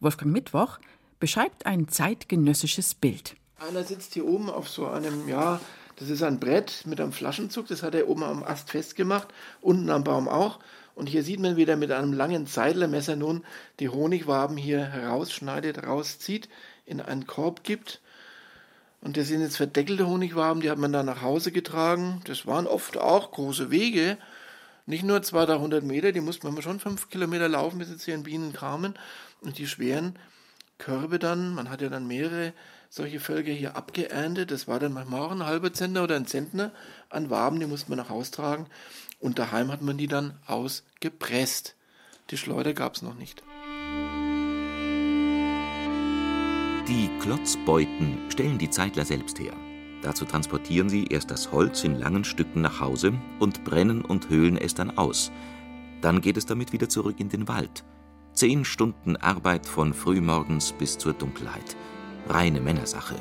Wolfgang 0.00 0.32
Mittwoch 0.32 0.78
beschreibt 1.18 1.66
ein 1.66 1.88
zeitgenössisches 1.88 2.94
Bild. 2.94 3.36
Einer 3.58 3.84
sitzt 3.84 4.14
hier 4.14 4.26
oben 4.26 4.50
auf 4.50 4.68
so 4.68 4.86
einem, 4.86 5.28
ja, 5.28 5.60
das 5.96 6.08
ist 6.08 6.22
ein 6.22 6.40
Brett 6.40 6.86
mit 6.86 7.00
einem 7.00 7.12
Flaschenzug, 7.12 7.68
das 7.68 7.82
hat 7.82 7.94
er 7.94 8.08
oben 8.08 8.22
am 8.22 8.42
Ast 8.42 8.70
festgemacht, 8.70 9.28
unten 9.60 9.90
am 9.90 10.02
Baum 10.02 10.28
auch. 10.28 10.58
Und 10.94 11.08
hier 11.08 11.22
sieht 11.22 11.40
man, 11.40 11.56
wie 11.56 11.64
er 11.64 11.76
mit 11.76 11.92
einem 11.92 12.12
langen 12.12 12.46
Zeidlermesser 12.46 13.16
nun 13.16 13.44
die 13.78 13.90
Honigwaben 13.90 14.56
hier 14.56 14.84
herausschneidet, 14.86 15.84
rauszieht, 15.86 16.48
in 16.86 17.00
einen 17.00 17.26
Korb 17.26 17.64
gibt. 17.64 18.00
Und 19.00 19.16
das 19.16 19.28
sind 19.28 19.40
jetzt 19.40 19.56
verdeckelte 19.56 20.06
Honigwaben, 20.06 20.60
die 20.60 20.70
hat 20.70 20.78
man 20.78 20.92
dann 20.92 21.06
nach 21.06 21.22
Hause 21.22 21.52
getragen. 21.52 22.20
Das 22.24 22.46
waren 22.46 22.66
oft 22.66 22.98
auch 22.98 23.32
große 23.32 23.70
Wege, 23.70 24.18
nicht 24.86 25.04
nur 25.04 25.22
200, 25.22 25.60
300 25.60 25.84
Meter, 25.84 26.12
die 26.12 26.20
musste 26.20 26.50
man 26.50 26.60
schon 26.62 26.80
fünf 26.80 27.08
Kilometer 27.08 27.48
laufen, 27.48 27.78
bis 27.78 27.90
jetzt 27.90 28.04
hier 28.04 28.14
in 28.14 28.24
Bienen 28.24 28.52
kamen. 28.52 28.94
Und 29.40 29.58
die 29.58 29.66
schweren 29.66 30.18
Körbe 30.78 31.18
dann, 31.18 31.54
man 31.54 31.70
hat 31.70 31.80
ja 31.80 31.88
dann 31.88 32.06
mehrere 32.06 32.52
solche 32.88 33.20
Völker 33.20 33.52
hier 33.52 33.76
abgeerntet. 33.76 34.50
Das 34.50 34.66
war 34.66 34.80
dann 34.80 34.92
manchmal 34.92 35.20
auch 35.20 35.30
ein 35.30 35.46
halber 35.46 35.72
Zentner 35.72 36.02
oder 36.02 36.16
ein 36.16 36.26
Zentner 36.26 36.72
an 37.08 37.30
Waben, 37.30 37.60
die 37.60 37.66
musste 37.66 37.88
man 37.88 37.98
nach 37.98 38.10
Hause 38.10 38.32
tragen. 38.32 38.66
Und 39.20 39.38
daheim 39.38 39.70
hat 39.70 39.80
man 39.80 39.96
die 39.96 40.08
dann 40.08 40.38
ausgepresst. 40.46 41.76
Die 42.30 42.36
Schleuder 42.36 42.74
gab 42.74 42.96
es 42.96 43.02
noch 43.02 43.14
nicht. 43.14 43.42
Die 46.90 47.08
Klotzbeuten 47.20 48.18
stellen 48.30 48.58
die 48.58 48.68
Zeitler 48.68 49.04
selbst 49.04 49.38
her. 49.38 49.52
Dazu 50.02 50.24
transportieren 50.24 50.88
sie 50.88 51.04
erst 51.04 51.30
das 51.30 51.52
Holz 51.52 51.84
in 51.84 51.94
langen 51.94 52.24
Stücken 52.24 52.62
nach 52.62 52.80
Hause 52.80 53.12
und 53.38 53.62
brennen 53.62 54.04
und 54.04 54.28
höhlen 54.28 54.56
es 54.56 54.74
dann 54.74 54.98
aus. 54.98 55.30
Dann 56.00 56.20
geht 56.20 56.36
es 56.36 56.46
damit 56.46 56.72
wieder 56.72 56.88
zurück 56.88 57.20
in 57.20 57.28
den 57.28 57.46
Wald. 57.46 57.84
Zehn 58.32 58.64
Stunden 58.64 59.14
Arbeit 59.14 59.66
von 59.66 59.94
frühmorgens 59.94 60.72
bis 60.72 60.98
zur 60.98 61.12
Dunkelheit. 61.12 61.76
Reine 62.28 62.60
Männersache. 62.60 63.14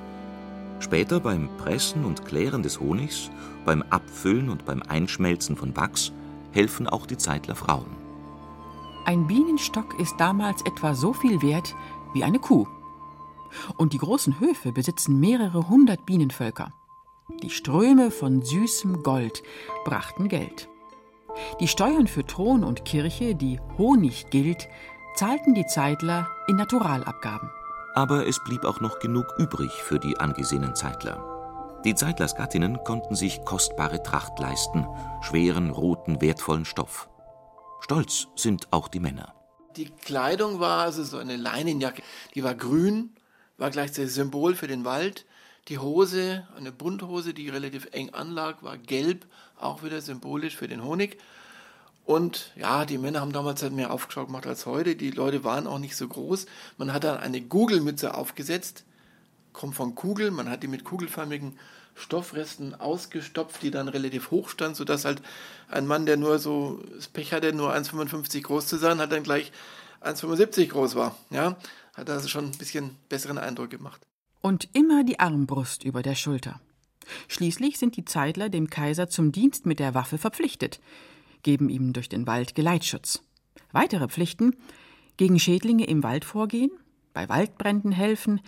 Später 0.79 1.19
beim 1.19 1.47
Pressen 1.59 2.05
und 2.05 2.25
Klären 2.25 2.63
des 2.63 2.79
Honigs, 2.79 3.29
beim 3.65 3.83
Abfüllen 3.83 4.49
und 4.49 4.65
beim 4.65 4.81
Einschmelzen 4.81 5.55
von 5.55 5.77
Wachs 5.77 6.11
helfen 6.53 6.88
auch 6.88 7.05
die 7.05 7.17
Zeitler 7.17 7.53
Frauen. 7.53 7.95
Ein 9.05 9.27
Bienenstock 9.27 9.99
ist 9.99 10.15
damals 10.17 10.63
etwa 10.63 10.95
so 10.95 11.13
viel 11.13 11.39
wert 11.43 11.75
wie 12.15 12.23
eine 12.23 12.39
Kuh. 12.39 12.65
Und 13.77 13.94
die 13.94 13.98
großen 13.98 14.39
Höfe 14.39 14.72
besitzen 14.72 15.20
mehrere 15.20 15.70
hundert 15.70 16.06
Bienenvölker. 16.06 16.74
Die 17.44 17.50
Ströme 17.50 18.12
von 18.12 18.41
süßem 18.41 19.03
Gold 19.03 19.44
brachten 19.86 20.27
Geld. 20.27 20.68
Die 21.60 21.68
Steuern 21.68 22.08
für 22.08 22.25
Thron 22.25 22.63
und 22.63 22.86
Kirche, 22.86 23.36
die 23.36 23.60
Honig 23.77 24.29
gilt, 24.29 24.68
zahlten 25.15 25.53
die 25.53 25.65
Zeitler 25.65 26.27
in 26.48 26.56
Naturalabgaben. 26.56 27.50
Aber 27.96 28.27
es 28.27 28.44
blieb 28.44 28.65
auch 28.65 28.82
noch 28.82 29.00
genug 29.00 29.25
übrig 29.38 29.72
für 29.72 30.00
die 30.00 30.18
angesehenen 30.18 30.75
Zeitler. 30.75 31.79
Die 31.86 31.96
Zeitlers 31.96 32.36
Gattinnen 32.36 32.84
konnten 32.84 33.15
sich 33.15 33.44
kostbare 33.46 34.03
Tracht 34.03 34.38
leisten, 34.39 34.86
schweren, 35.22 35.70
roten, 35.70 36.22
wertvollen 36.22 36.65
Stoff. 36.65 37.10
Stolz 37.79 38.27
sind 38.36 38.68
auch 38.72 38.89
die 38.89 39.00
Männer. 39.00 39.34
Die 39.77 39.86
Kleidung 39.86 40.60
war 40.60 40.79
also 40.79 41.03
so 41.03 41.18
eine 41.18 41.38
Leinenjacke, 41.38 42.01
die 42.36 42.44
war 42.44 42.56
grün, 42.56 43.15
war 43.59 43.69
gleichzeitig 43.69 44.13
Symbol 44.13 44.55
für 44.55 44.67
den 44.67 44.85
Wald. 44.85 45.25
Die 45.67 45.77
Hose, 45.77 46.47
eine 46.57 46.71
Bunthose, 46.71 47.33
die 47.33 47.49
relativ 47.49 47.89
eng 47.91 48.09
anlag, 48.11 48.63
war 48.63 48.77
gelb, 48.77 49.25
auch 49.59 49.83
wieder 49.83 50.01
symbolisch 50.01 50.55
für 50.55 50.67
den 50.67 50.83
Honig. 50.83 51.17
Und 52.05 52.51
ja, 52.55 52.85
die 52.85 52.97
Männer 52.97 53.21
haben 53.21 53.33
damals 53.33 53.61
halt 53.61 53.73
mehr 53.73 53.91
Aufschau 53.91 54.25
gemacht 54.25 54.47
als 54.47 54.65
heute. 54.65 54.95
Die 54.95 55.11
Leute 55.11 55.43
waren 55.43 55.67
auch 55.67 55.77
nicht 55.77 55.95
so 55.95 56.07
groß. 56.07 56.47
Man 56.77 56.91
hat 56.91 57.03
dann 57.03 57.17
eine 57.17 57.39
Gugelmütze 57.39 58.15
aufgesetzt, 58.15 58.83
kommt 59.53 59.75
von 59.75 59.93
Kugel. 59.93 60.31
Man 60.31 60.49
hat 60.49 60.63
die 60.63 60.67
mit 60.67 60.83
kugelförmigen 60.83 61.53
Stoffresten 61.93 62.73
ausgestopft, 62.73 63.61
die 63.61 63.71
dann 63.71 63.89
relativ 63.89 64.31
hoch 64.31 64.49
stand, 64.49 64.75
sodass 64.75 65.05
halt 65.05 65.21
ein 65.69 65.85
Mann, 65.85 66.05
der 66.05 66.17
nur 66.17 66.39
so 66.39 66.81
das 66.95 67.09
Pech 67.09 67.33
hatte, 67.33 67.53
nur 67.53 67.75
1,55 67.75 68.41
groß 68.41 68.65
zu 68.65 68.77
sein, 68.77 68.99
hat 68.99 69.11
dann 69.11 69.23
gleich 69.23 69.51
1,75 70.01 70.69
groß 70.69 70.95
war. 70.95 71.15
Ja, 71.29 71.57
hat 72.00 72.10
also 72.10 72.27
schon 72.27 72.46
ein 72.46 72.58
bisschen 72.58 72.96
besseren 73.10 73.38
Eindruck 73.38 73.70
gemacht. 73.70 74.01
Und 74.41 74.70
immer 74.74 75.03
die 75.03 75.20
Armbrust 75.20 75.84
über 75.84 76.01
der 76.01 76.15
Schulter. 76.15 76.60
Schließlich 77.27 77.77
sind 77.77 77.98
die 77.98 78.06
Zeitler 78.06 78.50
dem 78.50 78.70
Kaiser 78.70 79.10
zum 79.10 79.32
Dienst 79.32 79.65
mit 79.65 79.79
der 79.79 79.94
Waffe 79.94 80.18
verpflichtet, 80.18 80.79
geben 81.44 81.70
ihm 81.70 81.94
durch 81.94 82.10
den 82.10 82.27
Wald 82.27 82.56
Geleitschutz. 82.56 83.22
Weitere 83.72 84.08
Pflichten 84.08 84.56
gegen 85.18 85.39
Schädlinge 85.39 85.86
im 85.86 86.03
Wald 86.03 86.25
vorgehen, 86.25 86.72
bei 87.13 87.27
Waldbränden 87.27 87.91
helfen, 87.91 88.41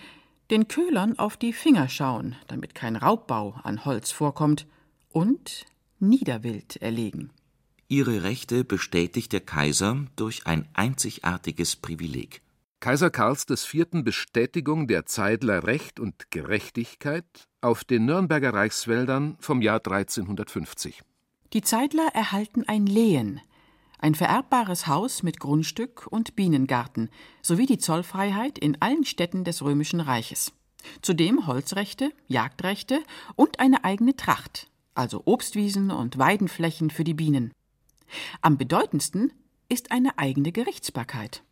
den 0.50 0.68
Köhlern 0.68 1.18
auf 1.20 1.38
die 1.38 1.54
Finger 1.54 1.90
schauen, 1.90 2.36
damit 2.48 2.76
kein 2.76 2.96
Raubbau 2.96 3.56
an 3.64 3.86
Holz 3.86 4.12
vorkommt, 4.12 4.68
und 5.10 5.66
Niederwild 6.00 6.78
erlegen. 6.78 7.32
Ihre 7.90 8.24
Rechte 8.24 8.64
bestätigt 8.64 9.34
der 9.34 9.42
Kaiser 9.42 10.06
durch 10.16 10.48
ein 10.48 10.68
einzigartiges 10.74 11.76
Privileg. 11.76 12.42
Kaiser 12.82 13.12
Karls 13.12 13.46
IV. 13.48 14.04
Bestätigung 14.04 14.88
der 14.88 15.06
Zeidler 15.06 15.66
Recht 15.68 16.00
und 16.00 16.32
Gerechtigkeit 16.32 17.48
auf 17.62 17.84
den 17.84 18.06
Nürnberger 18.06 18.56
Reichswäldern 18.56 19.38
vom 19.40 19.62
Jahr 19.62 19.86
1350. 19.86 21.04
Die 21.54 21.62
Zeidler 21.62 22.08
erhalten 22.16 22.64
ein 22.68 22.88
Lehen, 22.88 23.40
ein 24.00 24.16
vererbbares 24.16 24.88
Haus 24.88 25.22
mit 25.22 25.40
Grundstück 25.40 26.08
und 26.10 26.36
Bienengarten 26.36 27.12
sowie 27.44 27.68
die 27.68 27.78
Zollfreiheit 27.78 28.58
in 28.58 28.82
allen 28.82 29.06
Städten 29.06 29.44
des 29.44 29.62
Römischen 29.62 30.00
Reiches. 30.00 30.52
Zudem 31.04 31.46
Holzrechte, 31.46 32.12
Jagdrechte 32.28 33.04
und 33.36 33.60
eine 33.60 33.84
eigene 33.84 34.16
Tracht, 34.16 34.72
also 34.96 35.22
Obstwiesen 35.26 35.92
und 35.92 36.18
Weidenflächen 36.18 36.90
für 36.90 37.04
die 37.04 37.14
Bienen. 37.14 37.54
Am 38.42 38.58
bedeutendsten 38.58 39.32
ist 39.70 39.92
eine 39.92 40.18
eigene 40.18 40.52
Gerichtsbarkeit. 40.52 41.44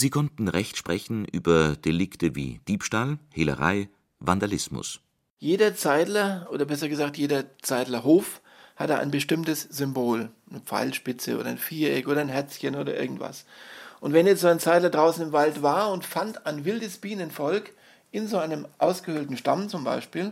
Sie 0.00 0.10
konnten 0.10 0.46
Recht 0.46 0.76
sprechen 0.76 1.24
über 1.24 1.74
Delikte 1.74 2.36
wie 2.36 2.60
Diebstahl, 2.68 3.18
Hehlerei, 3.32 3.88
Vandalismus. 4.20 5.00
Jeder 5.40 5.74
Zeidler, 5.74 6.46
oder 6.52 6.66
besser 6.66 6.88
gesagt 6.88 7.16
jeder 7.16 7.46
Zeidlerhof, 7.62 8.40
hatte 8.76 9.00
ein 9.00 9.10
bestimmtes 9.10 9.62
Symbol. 9.62 10.30
Eine 10.48 10.60
Pfeilspitze 10.60 11.36
oder 11.36 11.48
ein 11.48 11.58
Viereck 11.58 12.06
oder 12.06 12.20
ein 12.20 12.28
Herzchen 12.28 12.76
oder 12.76 12.96
irgendwas. 12.96 13.44
Und 13.98 14.12
wenn 14.12 14.28
jetzt 14.28 14.42
so 14.42 14.46
ein 14.46 14.60
Zeidler 14.60 14.90
draußen 14.90 15.24
im 15.24 15.32
Wald 15.32 15.64
war 15.64 15.90
und 15.90 16.06
fand 16.06 16.46
ein 16.46 16.64
wildes 16.64 16.98
Bienenvolk 16.98 17.72
in 18.12 18.28
so 18.28 18.38
einem 18.38 18.68
ausgehöhlten 18.78 19.36
Stamm 19.36 19.68
zum 19.68 19.82
Beispiel, 19.82 20.30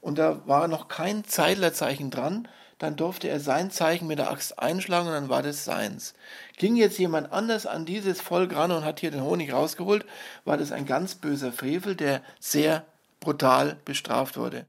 und 0.00 0.18
da 0.18 0.42
war 0.48 0.66
noch 0.66 0.88
kein 0.88 1.22
Zeidlerzeichen 1.24 2.10
dran, 2.10 2.48
dann 2.78 2.96
durfte 2.96 3.28
er 3.28 3.40
sein 3.40 3.70
Zeichen 3.70 4.06
mit 4.06 4.18
der 4.18 4.30
Axt 4.30 4.58
einschlagen 4.58 5.08
und 5.08 5.14
dann 5.14 5.28
war 5.28 5.42
das 5.42 5.64
seins. 5.64 6.14
Ging 6.56 6.76
jetzt 6.76 6.98
jemand 6.98 7.32
anders 7.32 7.66
an 7.66 7.84
dieses 7.84 8.20
Volk 8.20 8.54
ran 8.54 8.72
und 8.72 8.84
hat 8.84 9.00
hier 9.00 9.10
den 9.10 9.22
Honig 9.22 9.52
rausgeholt, 9.52 10.04
war 10.44 10.56
das 10.56 10.72
ein 10.72 10.86
ganz 10.86 11.14
böser 11.14 11.52
Frevel, 11.52 11.94
der 11.94 12.22
sehr 12.40 12.84
brutal 13.20 13.78
bestraft 13.84 14.36
wurde. 14.36 14.66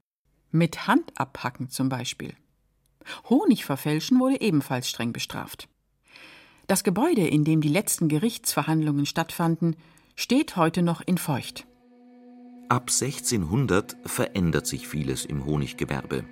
Mit 0.50 0.86
Hand 0.86 1.12
abhacken 1.16 1.68
zum 1.68 1.88
Beispiel. 1.88 2.34
Honig 3.28 3.64
verfälschen 3.64 4.18
wurde 4.18 4.40
ebenfalls 4.40 4.88
streng 4.88 5.12
bestraft. 5.12 5.68
Das 6.66 6.82
Gebäude, 6.82 7.26
in 7.26 7.44
dem 7.44 7.60
die 7.60 7.68
letzten 7.68 8.08
Gerichtsverhandlungen 8.08 9.06
stattfanden, 9.06 9.76
steht 10.16 10.56
heute 10.56 10.82
noch 10.82 11.00
in 11.00 11.18
Feucht. 11.18 11.66
Ab 12.68 12.90
1600 12.90 13.96
verändert 14.04 14.66
sich 14.66 14.88
vieles 14.88 15.24
im 15.24 15.44
Honiggewerbe. 15.44 16.24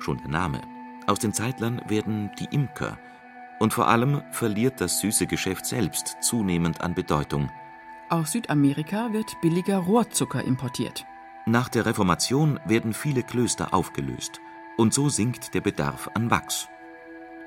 Schon 0.00 0.18
der 0.18 0.28
Name. 0.28 0.77
Aus 1.08 1.18
den 1.18 1.32
Zeitlern 1.32 1.80
werden 1.88 2.30
die 2.38 2.54
Imker. 2.54 2.98
Und 3.58 3.72
vor 3.72 3.88
allem 3.88 4.20
verliert 4.30 4.78
das 4.78 5.00
süße 5.00 5.26
Geschäft 5.26 5.64
selbst 5.64 6.18
zunehmend 6.20 6.82
an 6.82 6.94
Bedeutung. 6.94 7.50
Aus 8.10 8.32
Südamerika 8.32 9.10
wird 9.14 9.40
billiger 9.40 9.78
Rohrzucker 9.78 10.44
importiert. 10.44 11.06
Nach 11.46 11.70
der 11.70 11.86
Reformation 11.86 12.60
werden 12.66 12.92
viele 12.92 13.22
Klöster 13.22 13.72
aufgelöst. 13.72 14.42
Und 14.76 14.92
so 14.92 15.08
sinkt 15.08 15.54
der 15.54 15.62
Bedarf 15.62 16.10
an 16.12 16.30
Wachs. 16.30 16.68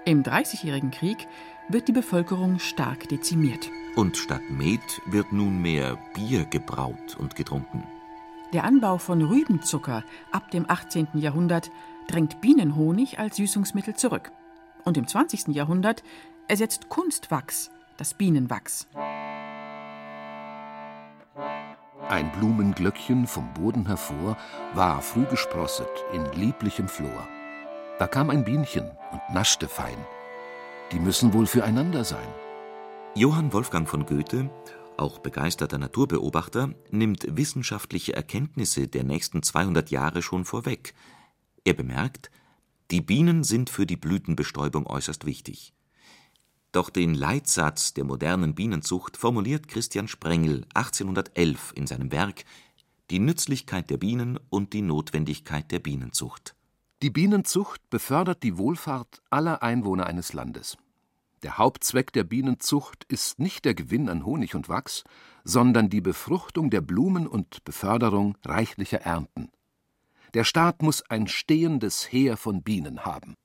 Im 0.05 0.23
Dreißigjährigen 0.23 0.89
Krieg 0.89 1.27
wird 1.69 1.87
die 1.87 1.93
Bevölkerung 1.93 2.57
stark 2.57 3.09
dezimiert. 3.09 3.69
Und 3.95 4.17
statt 4.17 4.41
Met 4.49 5.01
wird 5.05 5.31
nunmehr 5.31 5.99
Bier 6.15 6.45
gebraut 6.45 7.15
und 7.19 7.35
getrunken. 7.35 7.83
Der 8.53 8.63
Anbau 8.63 8.97
von 8.97 9.21
Rübenzucker 9.21 10.03
ab 10.31 10.49
dem 10.49 10.65
18. 10.67 11.09
Jahrhundert 11.13 11.69
drängt 12.07 12.41
Bienenhonig 12.41 13.19
als 13.19 13.37
Süßungsmittel 13.37 13.95
zurück. 13.95 14.31
Und 14.83 14.97
im 14.97 15.07
20. 15.07 15.47
Jahrhundert 15.49 16.03
ersetzt 16.47 16.89
Kunstwachs 16.89 17.71
das 17.97 18.15
Bienenwachs. 18.15 18.87
Ein 22.09 22.31
Blumenglöckchen 22.31 23.27
vom 23.27 23.53
Boden 23.53 23.85
hervor 23.85 24.37
war 24.73 25.01
früh 25.01 25.25
gesprosset 25.25 25.87
in 26.11 26.25
lieblichem 26.33 26.87
Flor. 26.87 27.27
Da 27.99 28.07
kam 28.07 28.29
ein 28.31 28.43
Bienchen 28.43 28.89
und 29.11 29.21
naschte 29.33 29.67
fein. 29.67 29.97
Die 30.91 30.99
müssen 30.99 31.33
wohl 31.33 31.45
füreinander 31.45 32.03
sein. 32.03 32.27
Johann 33.13 33.53
Wolfgang 33.53 33.87
von 33.87 34.05
Goethe, 34.05 34.49
auch 34.97 35.19
begeisterter 35.19 35.77
Naturbeobachter, 35.77 36.71
nimmt 36.89 37.25
wissenschaftliche 37.37 38.15
Erkenntnisse 38.15 38.87
der 38.87 39.03
nächsten 39.03 39.43
200 39.43 39.91
Jahre 39.91 40.21
schon 40.21 40.43
vorweg. 40.43 40.95
Er 41.63 41.73
bemerkt, 41.73 42.31
die 42.89 43.01
Bienen 43.01 43.43
sind 43.43 43.69
für 43.69 43.85
die 43.85 43.95
Blütenbestäubung 43.95 44.87
äußerst 44.87 45.25
wichtig. 45.25 45.73
Doch 46.71 46.89
den 46.89 47.13
Leitsatz 47.13 47.93
der 47.93 48.03
modernen 48.03 48.55
Bienenzucht 48.55 49.17
formuliert 49.17 49.67
Christian 49.67 50.07
Sprengel 50.07 50.65
1811 50.73 51.73
in 51.75 51.85
seinem 51.85 52.11
Werk 52.11 52.45
Die 53.09 53.19
Nützlichkeit 53.19 53.89
der 53.89 53.97
Bienen 53.97 54.39
und 54.49 54.73
die 54.73 54.81
Notwendigkeit 54.81 55.69
der 55.71 55.79
Bienenzucht. 55.79 56.55
Die 57.01 57.09
Bienenzucht 57.09 57.89
befördert 57.89 58.41
die 58.43 58.57
Wohlfahrt 58.57 59.21
aller 59.29 59.61
Einwohner 59.61 60.05
eines 60.07 60.33
Landes. 60.33 60.77
Der 61.43 61.57
Hauptzweck 61.57 62.13
der 62.13 62.23
Bienenzucht 62.23 63.03
ist 63.05 63.39
nicht 63.39 63.65
der 63.65 63.73
Gewinn 63.73 64.07
an 64.07 64.25
Honig 64.25 64.55
und 64.55 64.69
Wachs, 64.69 65.03
sondern 65.43 65.89
die 65.89 66.01
Befruchtung 66.01 66.69
der 66.69 66.81
Blumen 66.81 67.27
und 67.27 67.63
Beförderung 67.65 68.37
reichlicher 68.45 69.01
Ernten. 69.01 69.49
Der 70.33 70.43
Staat 70.43 70.81
muss 70.81 71.01
ein 71.09 71.27
stehendes 71.27 72.11
Heer 72.11 72.37
von 72.37 72.63
Bienen 72.63 73.05
haben. 73.05 73.35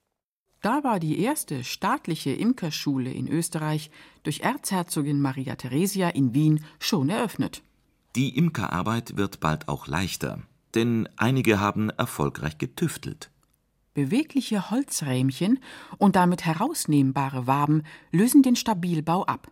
Da 0.62 0.82
war 0.84 0.98
die 0.98 1.20
erste 1.20 1.64
staatliche 1.64 2.32
Imkerschule 2.32 3.12
in 3.12 3.28
Österreich 3.28 3.90
durch 4.22 4.40
Erzherzogin 4.40 5.20
Maria 5.20 5.56
Theresia 5.56 6.08
in 6.08 6.34
Wien 6.34 6.64
schon 6.78 7.08
eröffnet. 7.08 7.62
Die 8.16 8.36
Imkerarbeit 8.36 9.16
wird 9.16 9.40
bald 9.40 9.68
auch 9.68 9.86
leichter, 9.86 10.42
denn 10.74 11.08
einige 11.16 11.60
haben 11.60 11.90
erfolgreich 11.90 12.58
getüftelt. 12.58 13.30
Bewegliche 13.94 14.70
Holzrähmchen 14.70 15.58
und 15.98 16.16
damit 16.16 16.44
herausnehmbare 16.44 17.46
Waben 17.46 17.82
lösen 18.10 18.42
den 18.42 18.56
Stabilbau 18.56 19.24
ab. 19.24 19.50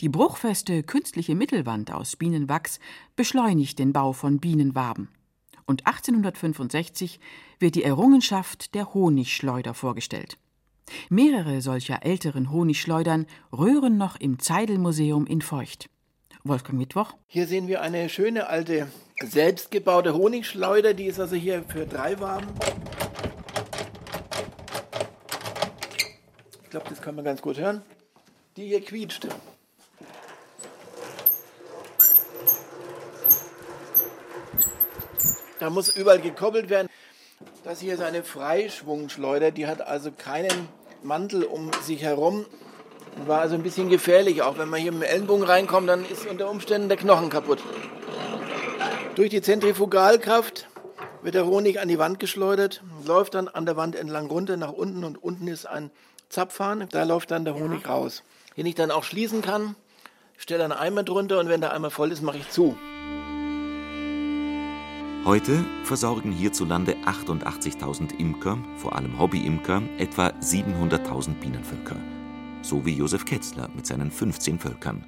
Die 0.00 0.08
bruchfeste 0.08 0.82
künstliche 0.82 1.34
Mittelwand 1.34 1.90
aus 1.92 2.16
Bienenwachs 2.16 2.78
beschleunigt 3.16 3.78
den 3.78 3.92
Bau 3.92 4.12
von 4.12 4.38
Bienenwaben. 4.38 5.08
Und 5.66 5.86
1865 5.86 7.20
wird 7.58 7.74
die 7.74 7.84
Errungenschaft 7.84 8.74
der 8.74 8.92
Honigschleuder 8.94 9.74
vorgestellt. 9.74 10.38
Mehrere 11.08 11.62
solcher 11.62 12.04
älteren 12.04 12.50
Honigschleudern 12.50 13.26
röhren 13.52 13.96
noch 13.96 14.16
im 14.16 14.38
Zeidelmuseum 14.38 15.26
in 15.26 15.40
Feucht. 15.40 15.88
Wolfgang 16.42 16.78
Mittwoch. 16.78 17.14
Hier 17.26 17.46
sehen 17.46 17.68
wir 17.68 17.80
eine 17.80 18.10
schöne 18.10 18.48
alte 18.48 18.88
selbstgebaute 19.22 20.12
Honigschleuder, 20.12 20.92
die 20.92 21.06
ist 21.06 21.18
also 21.18 21.36
hier 21.36 21.62
für 21.62 21.86
drei 21.86 22.20
Waben. 22.20 22.48
glaube, 26.74 26.90
das 26.90 27.00
kann 27.00 27.14
man 27.14 27.24
ganz 27.24 27.40
gut 27.40 27.56
hören. 27.56 27.82
Die 28.56 28.66
hier 28.66 28.80
quietscht. 28.80 29.28
Da 35.64 35.70
muss 35.70 35.88
überall 35.88 36.20
gekoppelt 36.20 36.68
werden. 36.68 36.90
Das 37.64 37.80
hier 37.80 37.94
ist 37.94 38.02
eine 38.02 38.22
Freischwungschleuder, 38.22 39.50
die 39.50 39.66
hat 39.66 39.80
also 39.80 40.10
keinen 40.12 40.68
Mantel 41.02 41.42
um 41.42 41.70
sich 41.80 42.02
herum. 42.02 42.44
War 43.24 43.40
also 43.40 43.54
ein 43.54 43.62
bisschen 43.62 43.88
gefährlich, 43.88 44.42
auch 44.42 44.58
wenn 44.58 44.68
man 44.68 44.82
hier 44.82 44.92
mit 44.92 45.04
dem 45.04 45.08
Ellenbogen 45.08 45.42
reinkommt, 45.42 45.88
dann 45.88 46.04
ist 46.04 46.26
unter 46.26 46.50
Umständen 46.50 46.90
der 46.90 46.98
Knochen 46.98 47.30
kaputt. 47.30 47.60
Durch 49.14 49.30
die 49.30 49.40
Zentrifugalkraft 49.40 50.68
wird 51.22 51.34
der 51.34 51.46
Honig 51.46 51.80
an 51.80 51.88
die 51.88 51.98
Wand 51.98 52.20
geschleudert, 52.20 52.82
läuft 53.06 53.32
dann 53.32 53.48
an 53.48 53.64
der 53.64 53.78
Wand 53.78 53.96
entlang 53.96 54.26
runter 54.26 54.58
nach 54.58 54.72
unten 54.72 55.02
und 55.02 55.16
unten 55.16 55.48
ist 55.48 55.64
ein 55.64 55.90
Zapfhahn, 56.28 56.86
da 56.90 57.04
läuft 57.04 57.30
dann 57.30 57.46
der 57.46 57.54
Honig 57.54 57.88
raus. 57.88 58.22
Den 58.58 58.66
ich 58.66 58.74
dann 58.74 58.90
auch 58.90 59.04
schließen 59.04 59.40
kann, 59.40 59.76
stelle 60.36 60.64
einen 60.64 60.74
Eimer 60.74 61.04
drunter 61.04 61.38
und 61.38 61.48
wenn 61.48 61.62
der 61.62 61.72
Eimer 61.72 61.90
voll 61.90 62.12
ist, 62.12 62.20
mache 62.20 62.36
ich 62.36 62.50
zu. 62.50 62.76
Heute 65.24 65.64
versorgen 65.84 66.32
hierzulande 66.32 66.96
88.000 67.06 68.18
Imker, 68.18 68.58
vor 68.76 68.94
allem 68.94 69.18
Hobbyimker, 69.18 69.82
etwa 69.96 70.26
700.000 70.26 71.40
Bienenvölker. 71.40 71.96
So 72.60 72.84
wie 72.84 72.92
Josef 72.92 73.24
Ketzler 73.24 73.70
mit 73.74 73.86
seinen 73.86 74.10
15 74.10 74.58
Völkern. 74.58 75.06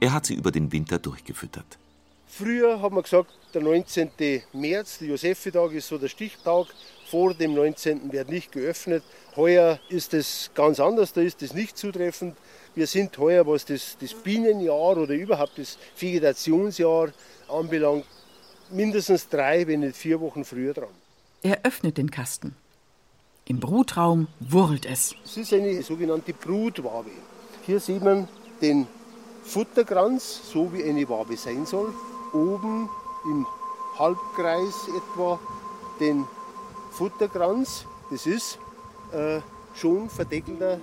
Er 0.00 0.14
hat 0.14 0.26
sie 0.26 0.34
über 0.34 0.50
den 0.50 0.72
Winter 0.72 0.98
durchgefüttert. 0.98 1.78
Früher 2.26 2.82
haben 2.82 2.96
wir 2.96 3.02
gesagt, 3.02 3.30
der 3.54 3.62
19. 3.62 4.10
März, 4.52 4.98
der 4.98 5.08
Josefitag, 5.08 5.70
ist 5.70 5.86
so 5.86 5.96
der 5.96 6.08
Stichtag. 6.08 6.66
Vor 7.08 7.32
dem 7.32 7.54
19. 7.54 8.10
wird 8.12 8.30
nicht 8.30 8.50
geöffnet. 8.50 9.04
Heuer 9.36 9.78
ist 9.88 10.12
es 10.12 10.50
ganz 10.56 10.80
anders, 10.80 11.12
da 11.12 11.20
ist 11.20 11.40
es 11.40 11.54
nicht 11.54 11.78
zutreffend. 11.78 12.36
Wir 12.74 12.88
sind 12.88 13.16
heuer, 13.16 13.46
was 13.46 13.64
das, 13.64 13.96
das 14.00 14.12
Bienenjahr 14.12 14.96
oder 14.96 15.14
überhaupt 15.14 15.56
das 15.56 15.78
Vegetationsjahr 15.96 17.12
anbelangt, 17.48 18.06
mindestens 18.72 19.28
drei, 19.28 19.66
wenn 19.66 19.80
nicht 19.80 19.96
vier 19.96 20.20
Wochen 20.20 20.44
früher 20.44 20.74
dran. 20.74 20.88
Er 21.42 21.64
öffnet 21.64 21.98
den 21.98 22.10
Kasten. 22.10 22.54
Im 23.46 23.58
Brutraum 23.58 24.28
wurlt 24.38 24.86
es. 24.86 25.14
Es 25.24 25.36
ist 25.36 25.52
eine 25.52 25.82
sogenannte 25.82 26.32
Brutwabe. 26.32 27.10
Hier 27.66 27.80
sieht 27.80 28.02
man 28.02 28.28
den 28.60 28.86
Futterkranz, 29.42 30.40
so 30.52 30.72
wie 30.72 30.84
eine 30.84 31.08
Wabe 31.08 31.36
sein 31.36 31.66
soll. 31.66 31.92
Oben 32.32 32.88
im 33.24 33.46
Halbkreis 33.98 34.88
etwa 34.96 35.40
den 35.98 36.24
Futterkranz. 36.92 37.84
Das 38.10 38.26
ist 38.26 38.58
äh, 39.12 39.40
schon 39.74 40.08
verdeckelter 40.08 40.80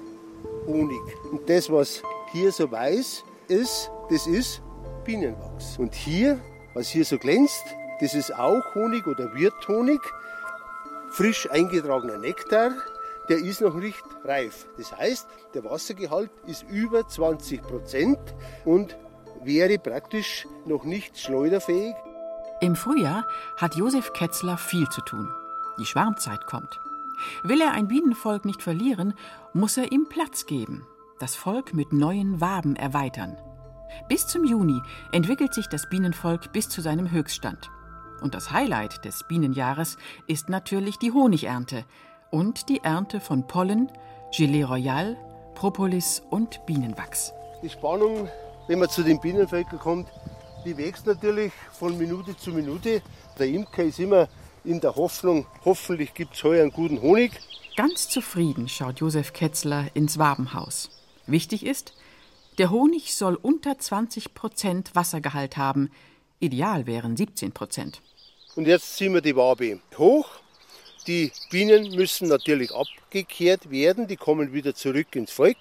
Honig. 0.68 1.02
Und 1.32 1.50
das, 1.50 1.72
was 1.72 2.02
hier 2.32 2.52
so 2.52 2.70
weiß 2.70 3.24
ist, 3.48 3.90
das 4.10 4.28
ist 4.28 4.62
Bienenwachs. 5.06 5.78
Und 5.78 5.96
hier, 5.96 6.40
was 6.74 6.90
hier 6.90 7.06
so 7.06 7.18
glänzt, 7.18 7.64
das 8.00 8.14
ist 8.14 8.34
auch 8.38 8.76
Honig 8.76 9.08
oder 9.08 9.34
Wirthonig, 9.34 10.02
frisch 11.10 11.50
eingetragener 11.52 12.18
Nektar, 12.18 12.72
der 13.30 13.38
ist 13.38 13.62
noch 13.62 13.76
nicht 13.76 14.04
reif. 14.24 14.68
Das 14.78 14.96
heißt, 14.96 15.28
der 15.54 15.64
Wassergehalt 15.64 16.32
ist 16.48 16.64
über 16.70 17.08
20 17.08 17.62
Prozent 17.62 18.20
und 18.66 18.98
wäre 19.44 19.78
praktisch 19.78 20.48
noch 20.66 20.84
nicht 20.84 21.18
schleuderfähig. 21.18 21.96
Im 22.62 22.76
Frühjahr 22.76 23.26
hat 23.58 23.76
Josef 23.76 24.14
Ketzler 24.14 24.58
viel 24.58 24.88
zu 24.90 25.02
tun. 25.02 25.30
Die 25.80 25.86
Schwarmzeit 25.86 26.46
kommt. 26.46 26.80
Will 27.44 27.62
er 27.62 27.72
ein 27.72 27.88
Bienenvolk 27.88 28.46
nicht 28.46 28.64
verlieren, 28.64 29.14
muss 29.54 29.78
er 29.78 29.92
ihm 29.92 30.08
Platz 30.10 30.46
geben, 30.46 30.86
das 31.20 31.36
Volk 31.36 31.74
mit 31.74 31.94
neuen 31.94 32.42
Waben 32.42 32.76
erweitern. 32.76 33.38
Bis 34.08 34.28
zum 34.28 34.46
Juni 34.46 34.82
entwickelt 35.12 35.54
sich 35.54 35.68
das 35.68 35.90
Bienenvolk 35.90 36.52
bis 36.54 36.70
zu 36.70 36.82
seinem 36.82 37.12
Höchststand. 37.12 37.70
Und 38.22 38.34
das 38.34 38.52
Highlight 38.52 39.06
des 39.06 39.24
Bienenjahres 39.28 39.98
ist 40.28 40.50
natürlich 40.50 40.98
die 40.98 41.12
Honigernte 41.12 41.86
und 42.32 42.70
die 42.70 42.84
Ernte 42.84 43.20
von 43.20 43.48
Pollen, 43.48 43.92
Gelee 44.36 44.64
Royal, 44.64 45.18
Propolis 45.56 46.22
und 46.30 46.66
Bienenwachs. 46.66 47.34
Die 47.64 47.70
Spannung, 47.70 48.30
wenn 48.68 48.80
man 48.80 48.90
zu 48.90 49.04
den 49.04 49.20
Bienenvölkern 49.20 49.80
kommt, 49.80 50.08
die 50.66 50.78
wächst 50.78 51.06
natürlich 51.06 51.52
von 51.72 51.98
Minute 51.98 52.36
zu 52.38 52.52
Minute. 52.52 53.02
Der 53.38 53.48
Imker 53.48 53.84
ist 53.84 54.00
immer 54.00 54.28
in 54.64 54.82
der 54.82 54.96
Hoffnung, 54.96 55.46
hoffentlich 55.66 56.14
gibt 56.14 56.36
es 56.36 56.44
heuer 56.44 56.64
einen 56.64 56.72
guten 56.72 57.02
Honig. 57.02 57.32
Ganz 57.76 58.10
zufrieden 58.10 58.68
schaut 58.68 59.00
Josef 59.00 59.32
Ketzler 59.34 59.88
ins 59.94 60.20
Wabenhaus. 60.20 60.90
Wichtig 61.28 61.66
ist, 61.66 61.94
der 62.58 62.72
Honig 62.72 63.16
soll 63.16 63.36
unter 63.36 63.80
20 63.80 64.34
Prozent 64.34 64.96
Wassergehalt 64.96 65.56
haben. 65.56 65.90
Ideal 66.40 66.88
wären 66.88 67.18
17 67.18 67.52
Prozent. 67.52 68.02
Und 68.56 68.66
jetzt 68.66 68.96
ziehen 68.96 69.14
wir 69.14 69.22
die 69.22 69.36
Wabe 69.36 69.80
hoch. 69.98 70.30
Die 71.06 71.32
Bienen 71.50 71.96
müssen 71.96 72.28
natürlich 72.28 72.72
abgekehrt 72.74 73.72
werden, 73.72 74.08
die 74.08 74.16
kommen 74.16 74.54
wieder 74.54 74.76
zurück 74.76 75.16
ins 75.16 75.32
Volk. 75.32 75.58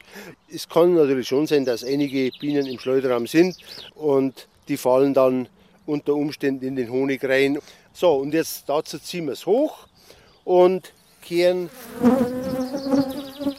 Es 0.52 0.68
kann 0.68 0.94
natürlich 0.94 1.26
schon 1.26 1.46
sein, 1.46 1.64
dass 1.64 1.82
einige 1.82 2.30
Bienen 2.38 2.66
im 2.66 2.78
Schleuderraum 2.78 3.26
sind 3.26 3.56
und 3.94 4.46
die 4.68 4.76
fallen 4.76 5.14
dann 5.14 5.48
unter 5.86 6.14
Umständen 6.14 6.64
in 6.64 6.76
den 6.76 6.90
Honig 6.90 7.24
rein. 7.24 7.58
So, 7.92 8.14
und 8.16 8.34
jetzt 8.34 8.68
dazu 8.68 8.98
ziehen 8.98 9.26
wir 9.26 9.32
es 9.32 9.46
hoch 9.46 9.86
und 10.44 10.92
kehren, 11.22 11.70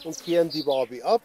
und 0.04 0.24
kehren 0.24 0.48
die 0.48 0.64
Wabe 0.64 1.04
ab. 1.04 1.22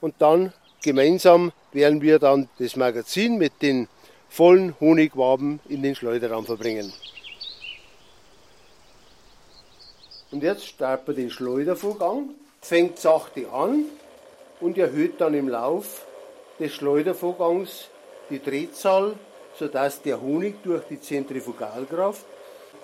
Und 0.00 0.14
dann 0.18 0.52
gemeinsam 0.82 1.52
werden 1.72 2.00
wir 2.00 2.18
dann 2.18 2.48
das 2.58 2.76
Magazin 2.76 3.36
mit 3.36 3.60
den 3.60 3.88
vollen 4.30 4.74
Honigwaben 4.80 5.60
in 5.68 5.82
den 5.82 5.94
Schleuderraum 5.94 6.46
verbringen. 6.46 6.92
Und 10.30 10.44
jetzt 10.44 10.66
startet 10.66 11.08
man 11.08 11.16
den 11.16 11.30
Schleudervorgang, 11.30 12.30
fängt 12.62 12.98
sachte 12.98 13.50
an 13.50 13.84
und 14.60 14.78
erhöht 14.78 15.20
dann 15.20 15.34
im 15.34 15.48
Lauf 15.48 16.06
des 16.60 16.72
Schleudervorgangs 16.72 17.88
die 18.30 18.40
Drehzahl, 18.40 19.18
sodass 19.58 20.00
der 20.02 20.20
Honig 20.20 20.62
durch 20.62 20.84
die 20.88 21.00
Zentrifugalkraft 21.00 22.24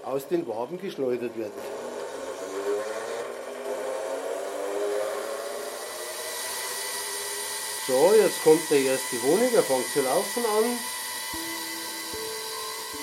aus 0.04 0.26
den 0.26 0.46
Waben 0.48 0.80
geschleudert 0.80 1.36
wird. 1.36 1.52
So, 7.86 8.12
jetzt 8.20 8.42
kommt 8.42 8.68
der 8.68 8.80
erste 8.80 9.22
Honig, 9.22 9.54
er 9.54 9.62
fängt 9.62 9.86
zu 9.92 10.00
laufen 10.00 10.44
an. 10.44 10.95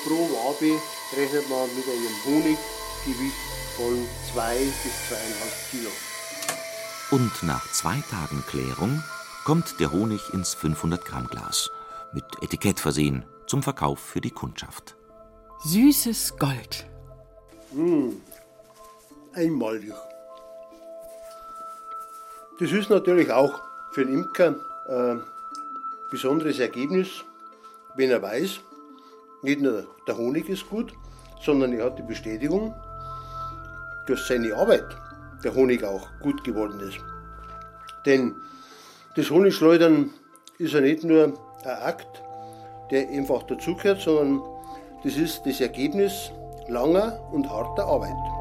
Pro 0.03 0.29
Wabe 0.29 0.79
rechnet 1.15 1.49
man 1.49 1.67
mit 1.75 1.85
einem 1.85 2.25
Honiggewicht 2.25 3.37
von 3.77 4.05
2 4.33 4.57
bis 4.57 4.93
2,5 5.09 5.71
Kilo. 5.71 5.89
Und 7.11 7.43
nach 7.43 7.71
zwei 7.71 8.03
Tagen 8.09 8.43
Klärung 8.47 9.03
kommt 9.45 9.79
der 9.79 9.91
Honig 9.91 10.33
ins 10.33 10.53
500 10.53 11.05
Gramm 11.05 11.27
Glas, 11.27 11.69
mit 12.11 12.25
Etikett 12.41 12.79
versehen, 12.79 13.25
zum 13.47 13.63
Verkauf 13.63 13.99
für 13.99 14.19
die 14.19 14.31
Kundschaft. 14.31 14.95
Süßes 15.63 16.37
Gold. 16.37 16.85
Mmh, 17.71 18.13
einmalig. 19.33 19.93
Das 22.59 22.71
ist 22.71 22.89
natürlich 22.89 23.31
auch 23.31 23.61
für 23.91 24.05
den 24.05 24.15
Imker 24.15 24.55
ein 24.89 25.23
besonderes 26.11 26.59
Ergebnis, 26.59 27.23
wenn 27.95 28.09
er 28.09 28.21
weiß, 28.21 28.59
nicht 29.43 29.61
nur 29.61 29.85
der 30.07 30.17
Honig 30.17 30.49
ist 30.49 30.69
gut, 30.69 30.93
sondern 31.41 31.73
er 31.73 31.85
hat 31.85 31.99
die 31.99 32.03
Bestätigung, 32.03 32.73
dass 34.07 34.27
seine 34.27 34.55
Arbeit, 34.55 34.85
der 35.43 35.53
Honig 35.53 35.83
auch 35.83 36.07
gut 36.21 36.43
geworden 36.43 36.79
ist. 36.79 36.99
Denn 38.05 38.35
das 39.15 39.29
Honigschleudern 39.29 40.09
ist 40.57 40.73
ja 40.73 40.81
nicht 40.81 41.03
nur 41.03 41.33
ein 41.63 41.67
Akt, 41.67 42.23
der 42.91 43.09
einfach 43.09 43.43
dazugehört, 43.43 44.01
sondern 44.01 44.41
das 45.03 45.17
ist 45.17 45.45
das 45.45 45.59
Ergebnis 45.59 46.31
langer 46.67 47.19
und 47.31 47.49
harter 47.49 47.85
Arbeit. 47.85 48.32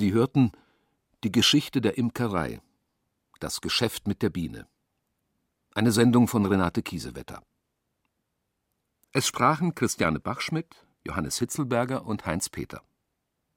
Sie 0.00 0.14
hörten 0.14 0.52
Die 1.24 1.30
Geschichte 1.30 1.82
der 1.82 1.98
Imkerei. 1.98 2.62
Das 3.38 3.60
Geschäft 3.60 4.08
mit 4.08 4.22
der 4.22 4.30
Biene. 4.30 4.66
Eine 5.74 5.92
Sendung 5.92 6.26
von 6.26 6.46
Renate 6.46 6.82
Kiesewetter. 6.82 7.42
Es 9.12 9.26
sprachen 9.26 9.74
Christiane 9.74 10.18
Bachschmidt, 10.18 10.86
Johannes 11.04 11.38
Hitzelberger 11.38 12.06
und 12.06 12.24
Heinz 12.24 12.48
Peter. 12.48 12.80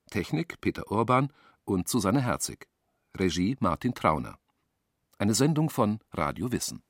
Technik 0.09 0.59
Peter 0.59 0.91
Urban 0.91 1.31
und 1.63 1.87
Susanne 1.87 2.19
Herzig. 2.19 2.67
Regie 3.15 3.55
Martin 3.61 3.93
Trauner. 3.93 4.37
Eine 5.17 5.35
Sendung 5.35 5.69
von 5.69 6.01
Radio 6.11 6.51
Wissen. 6.51 6.83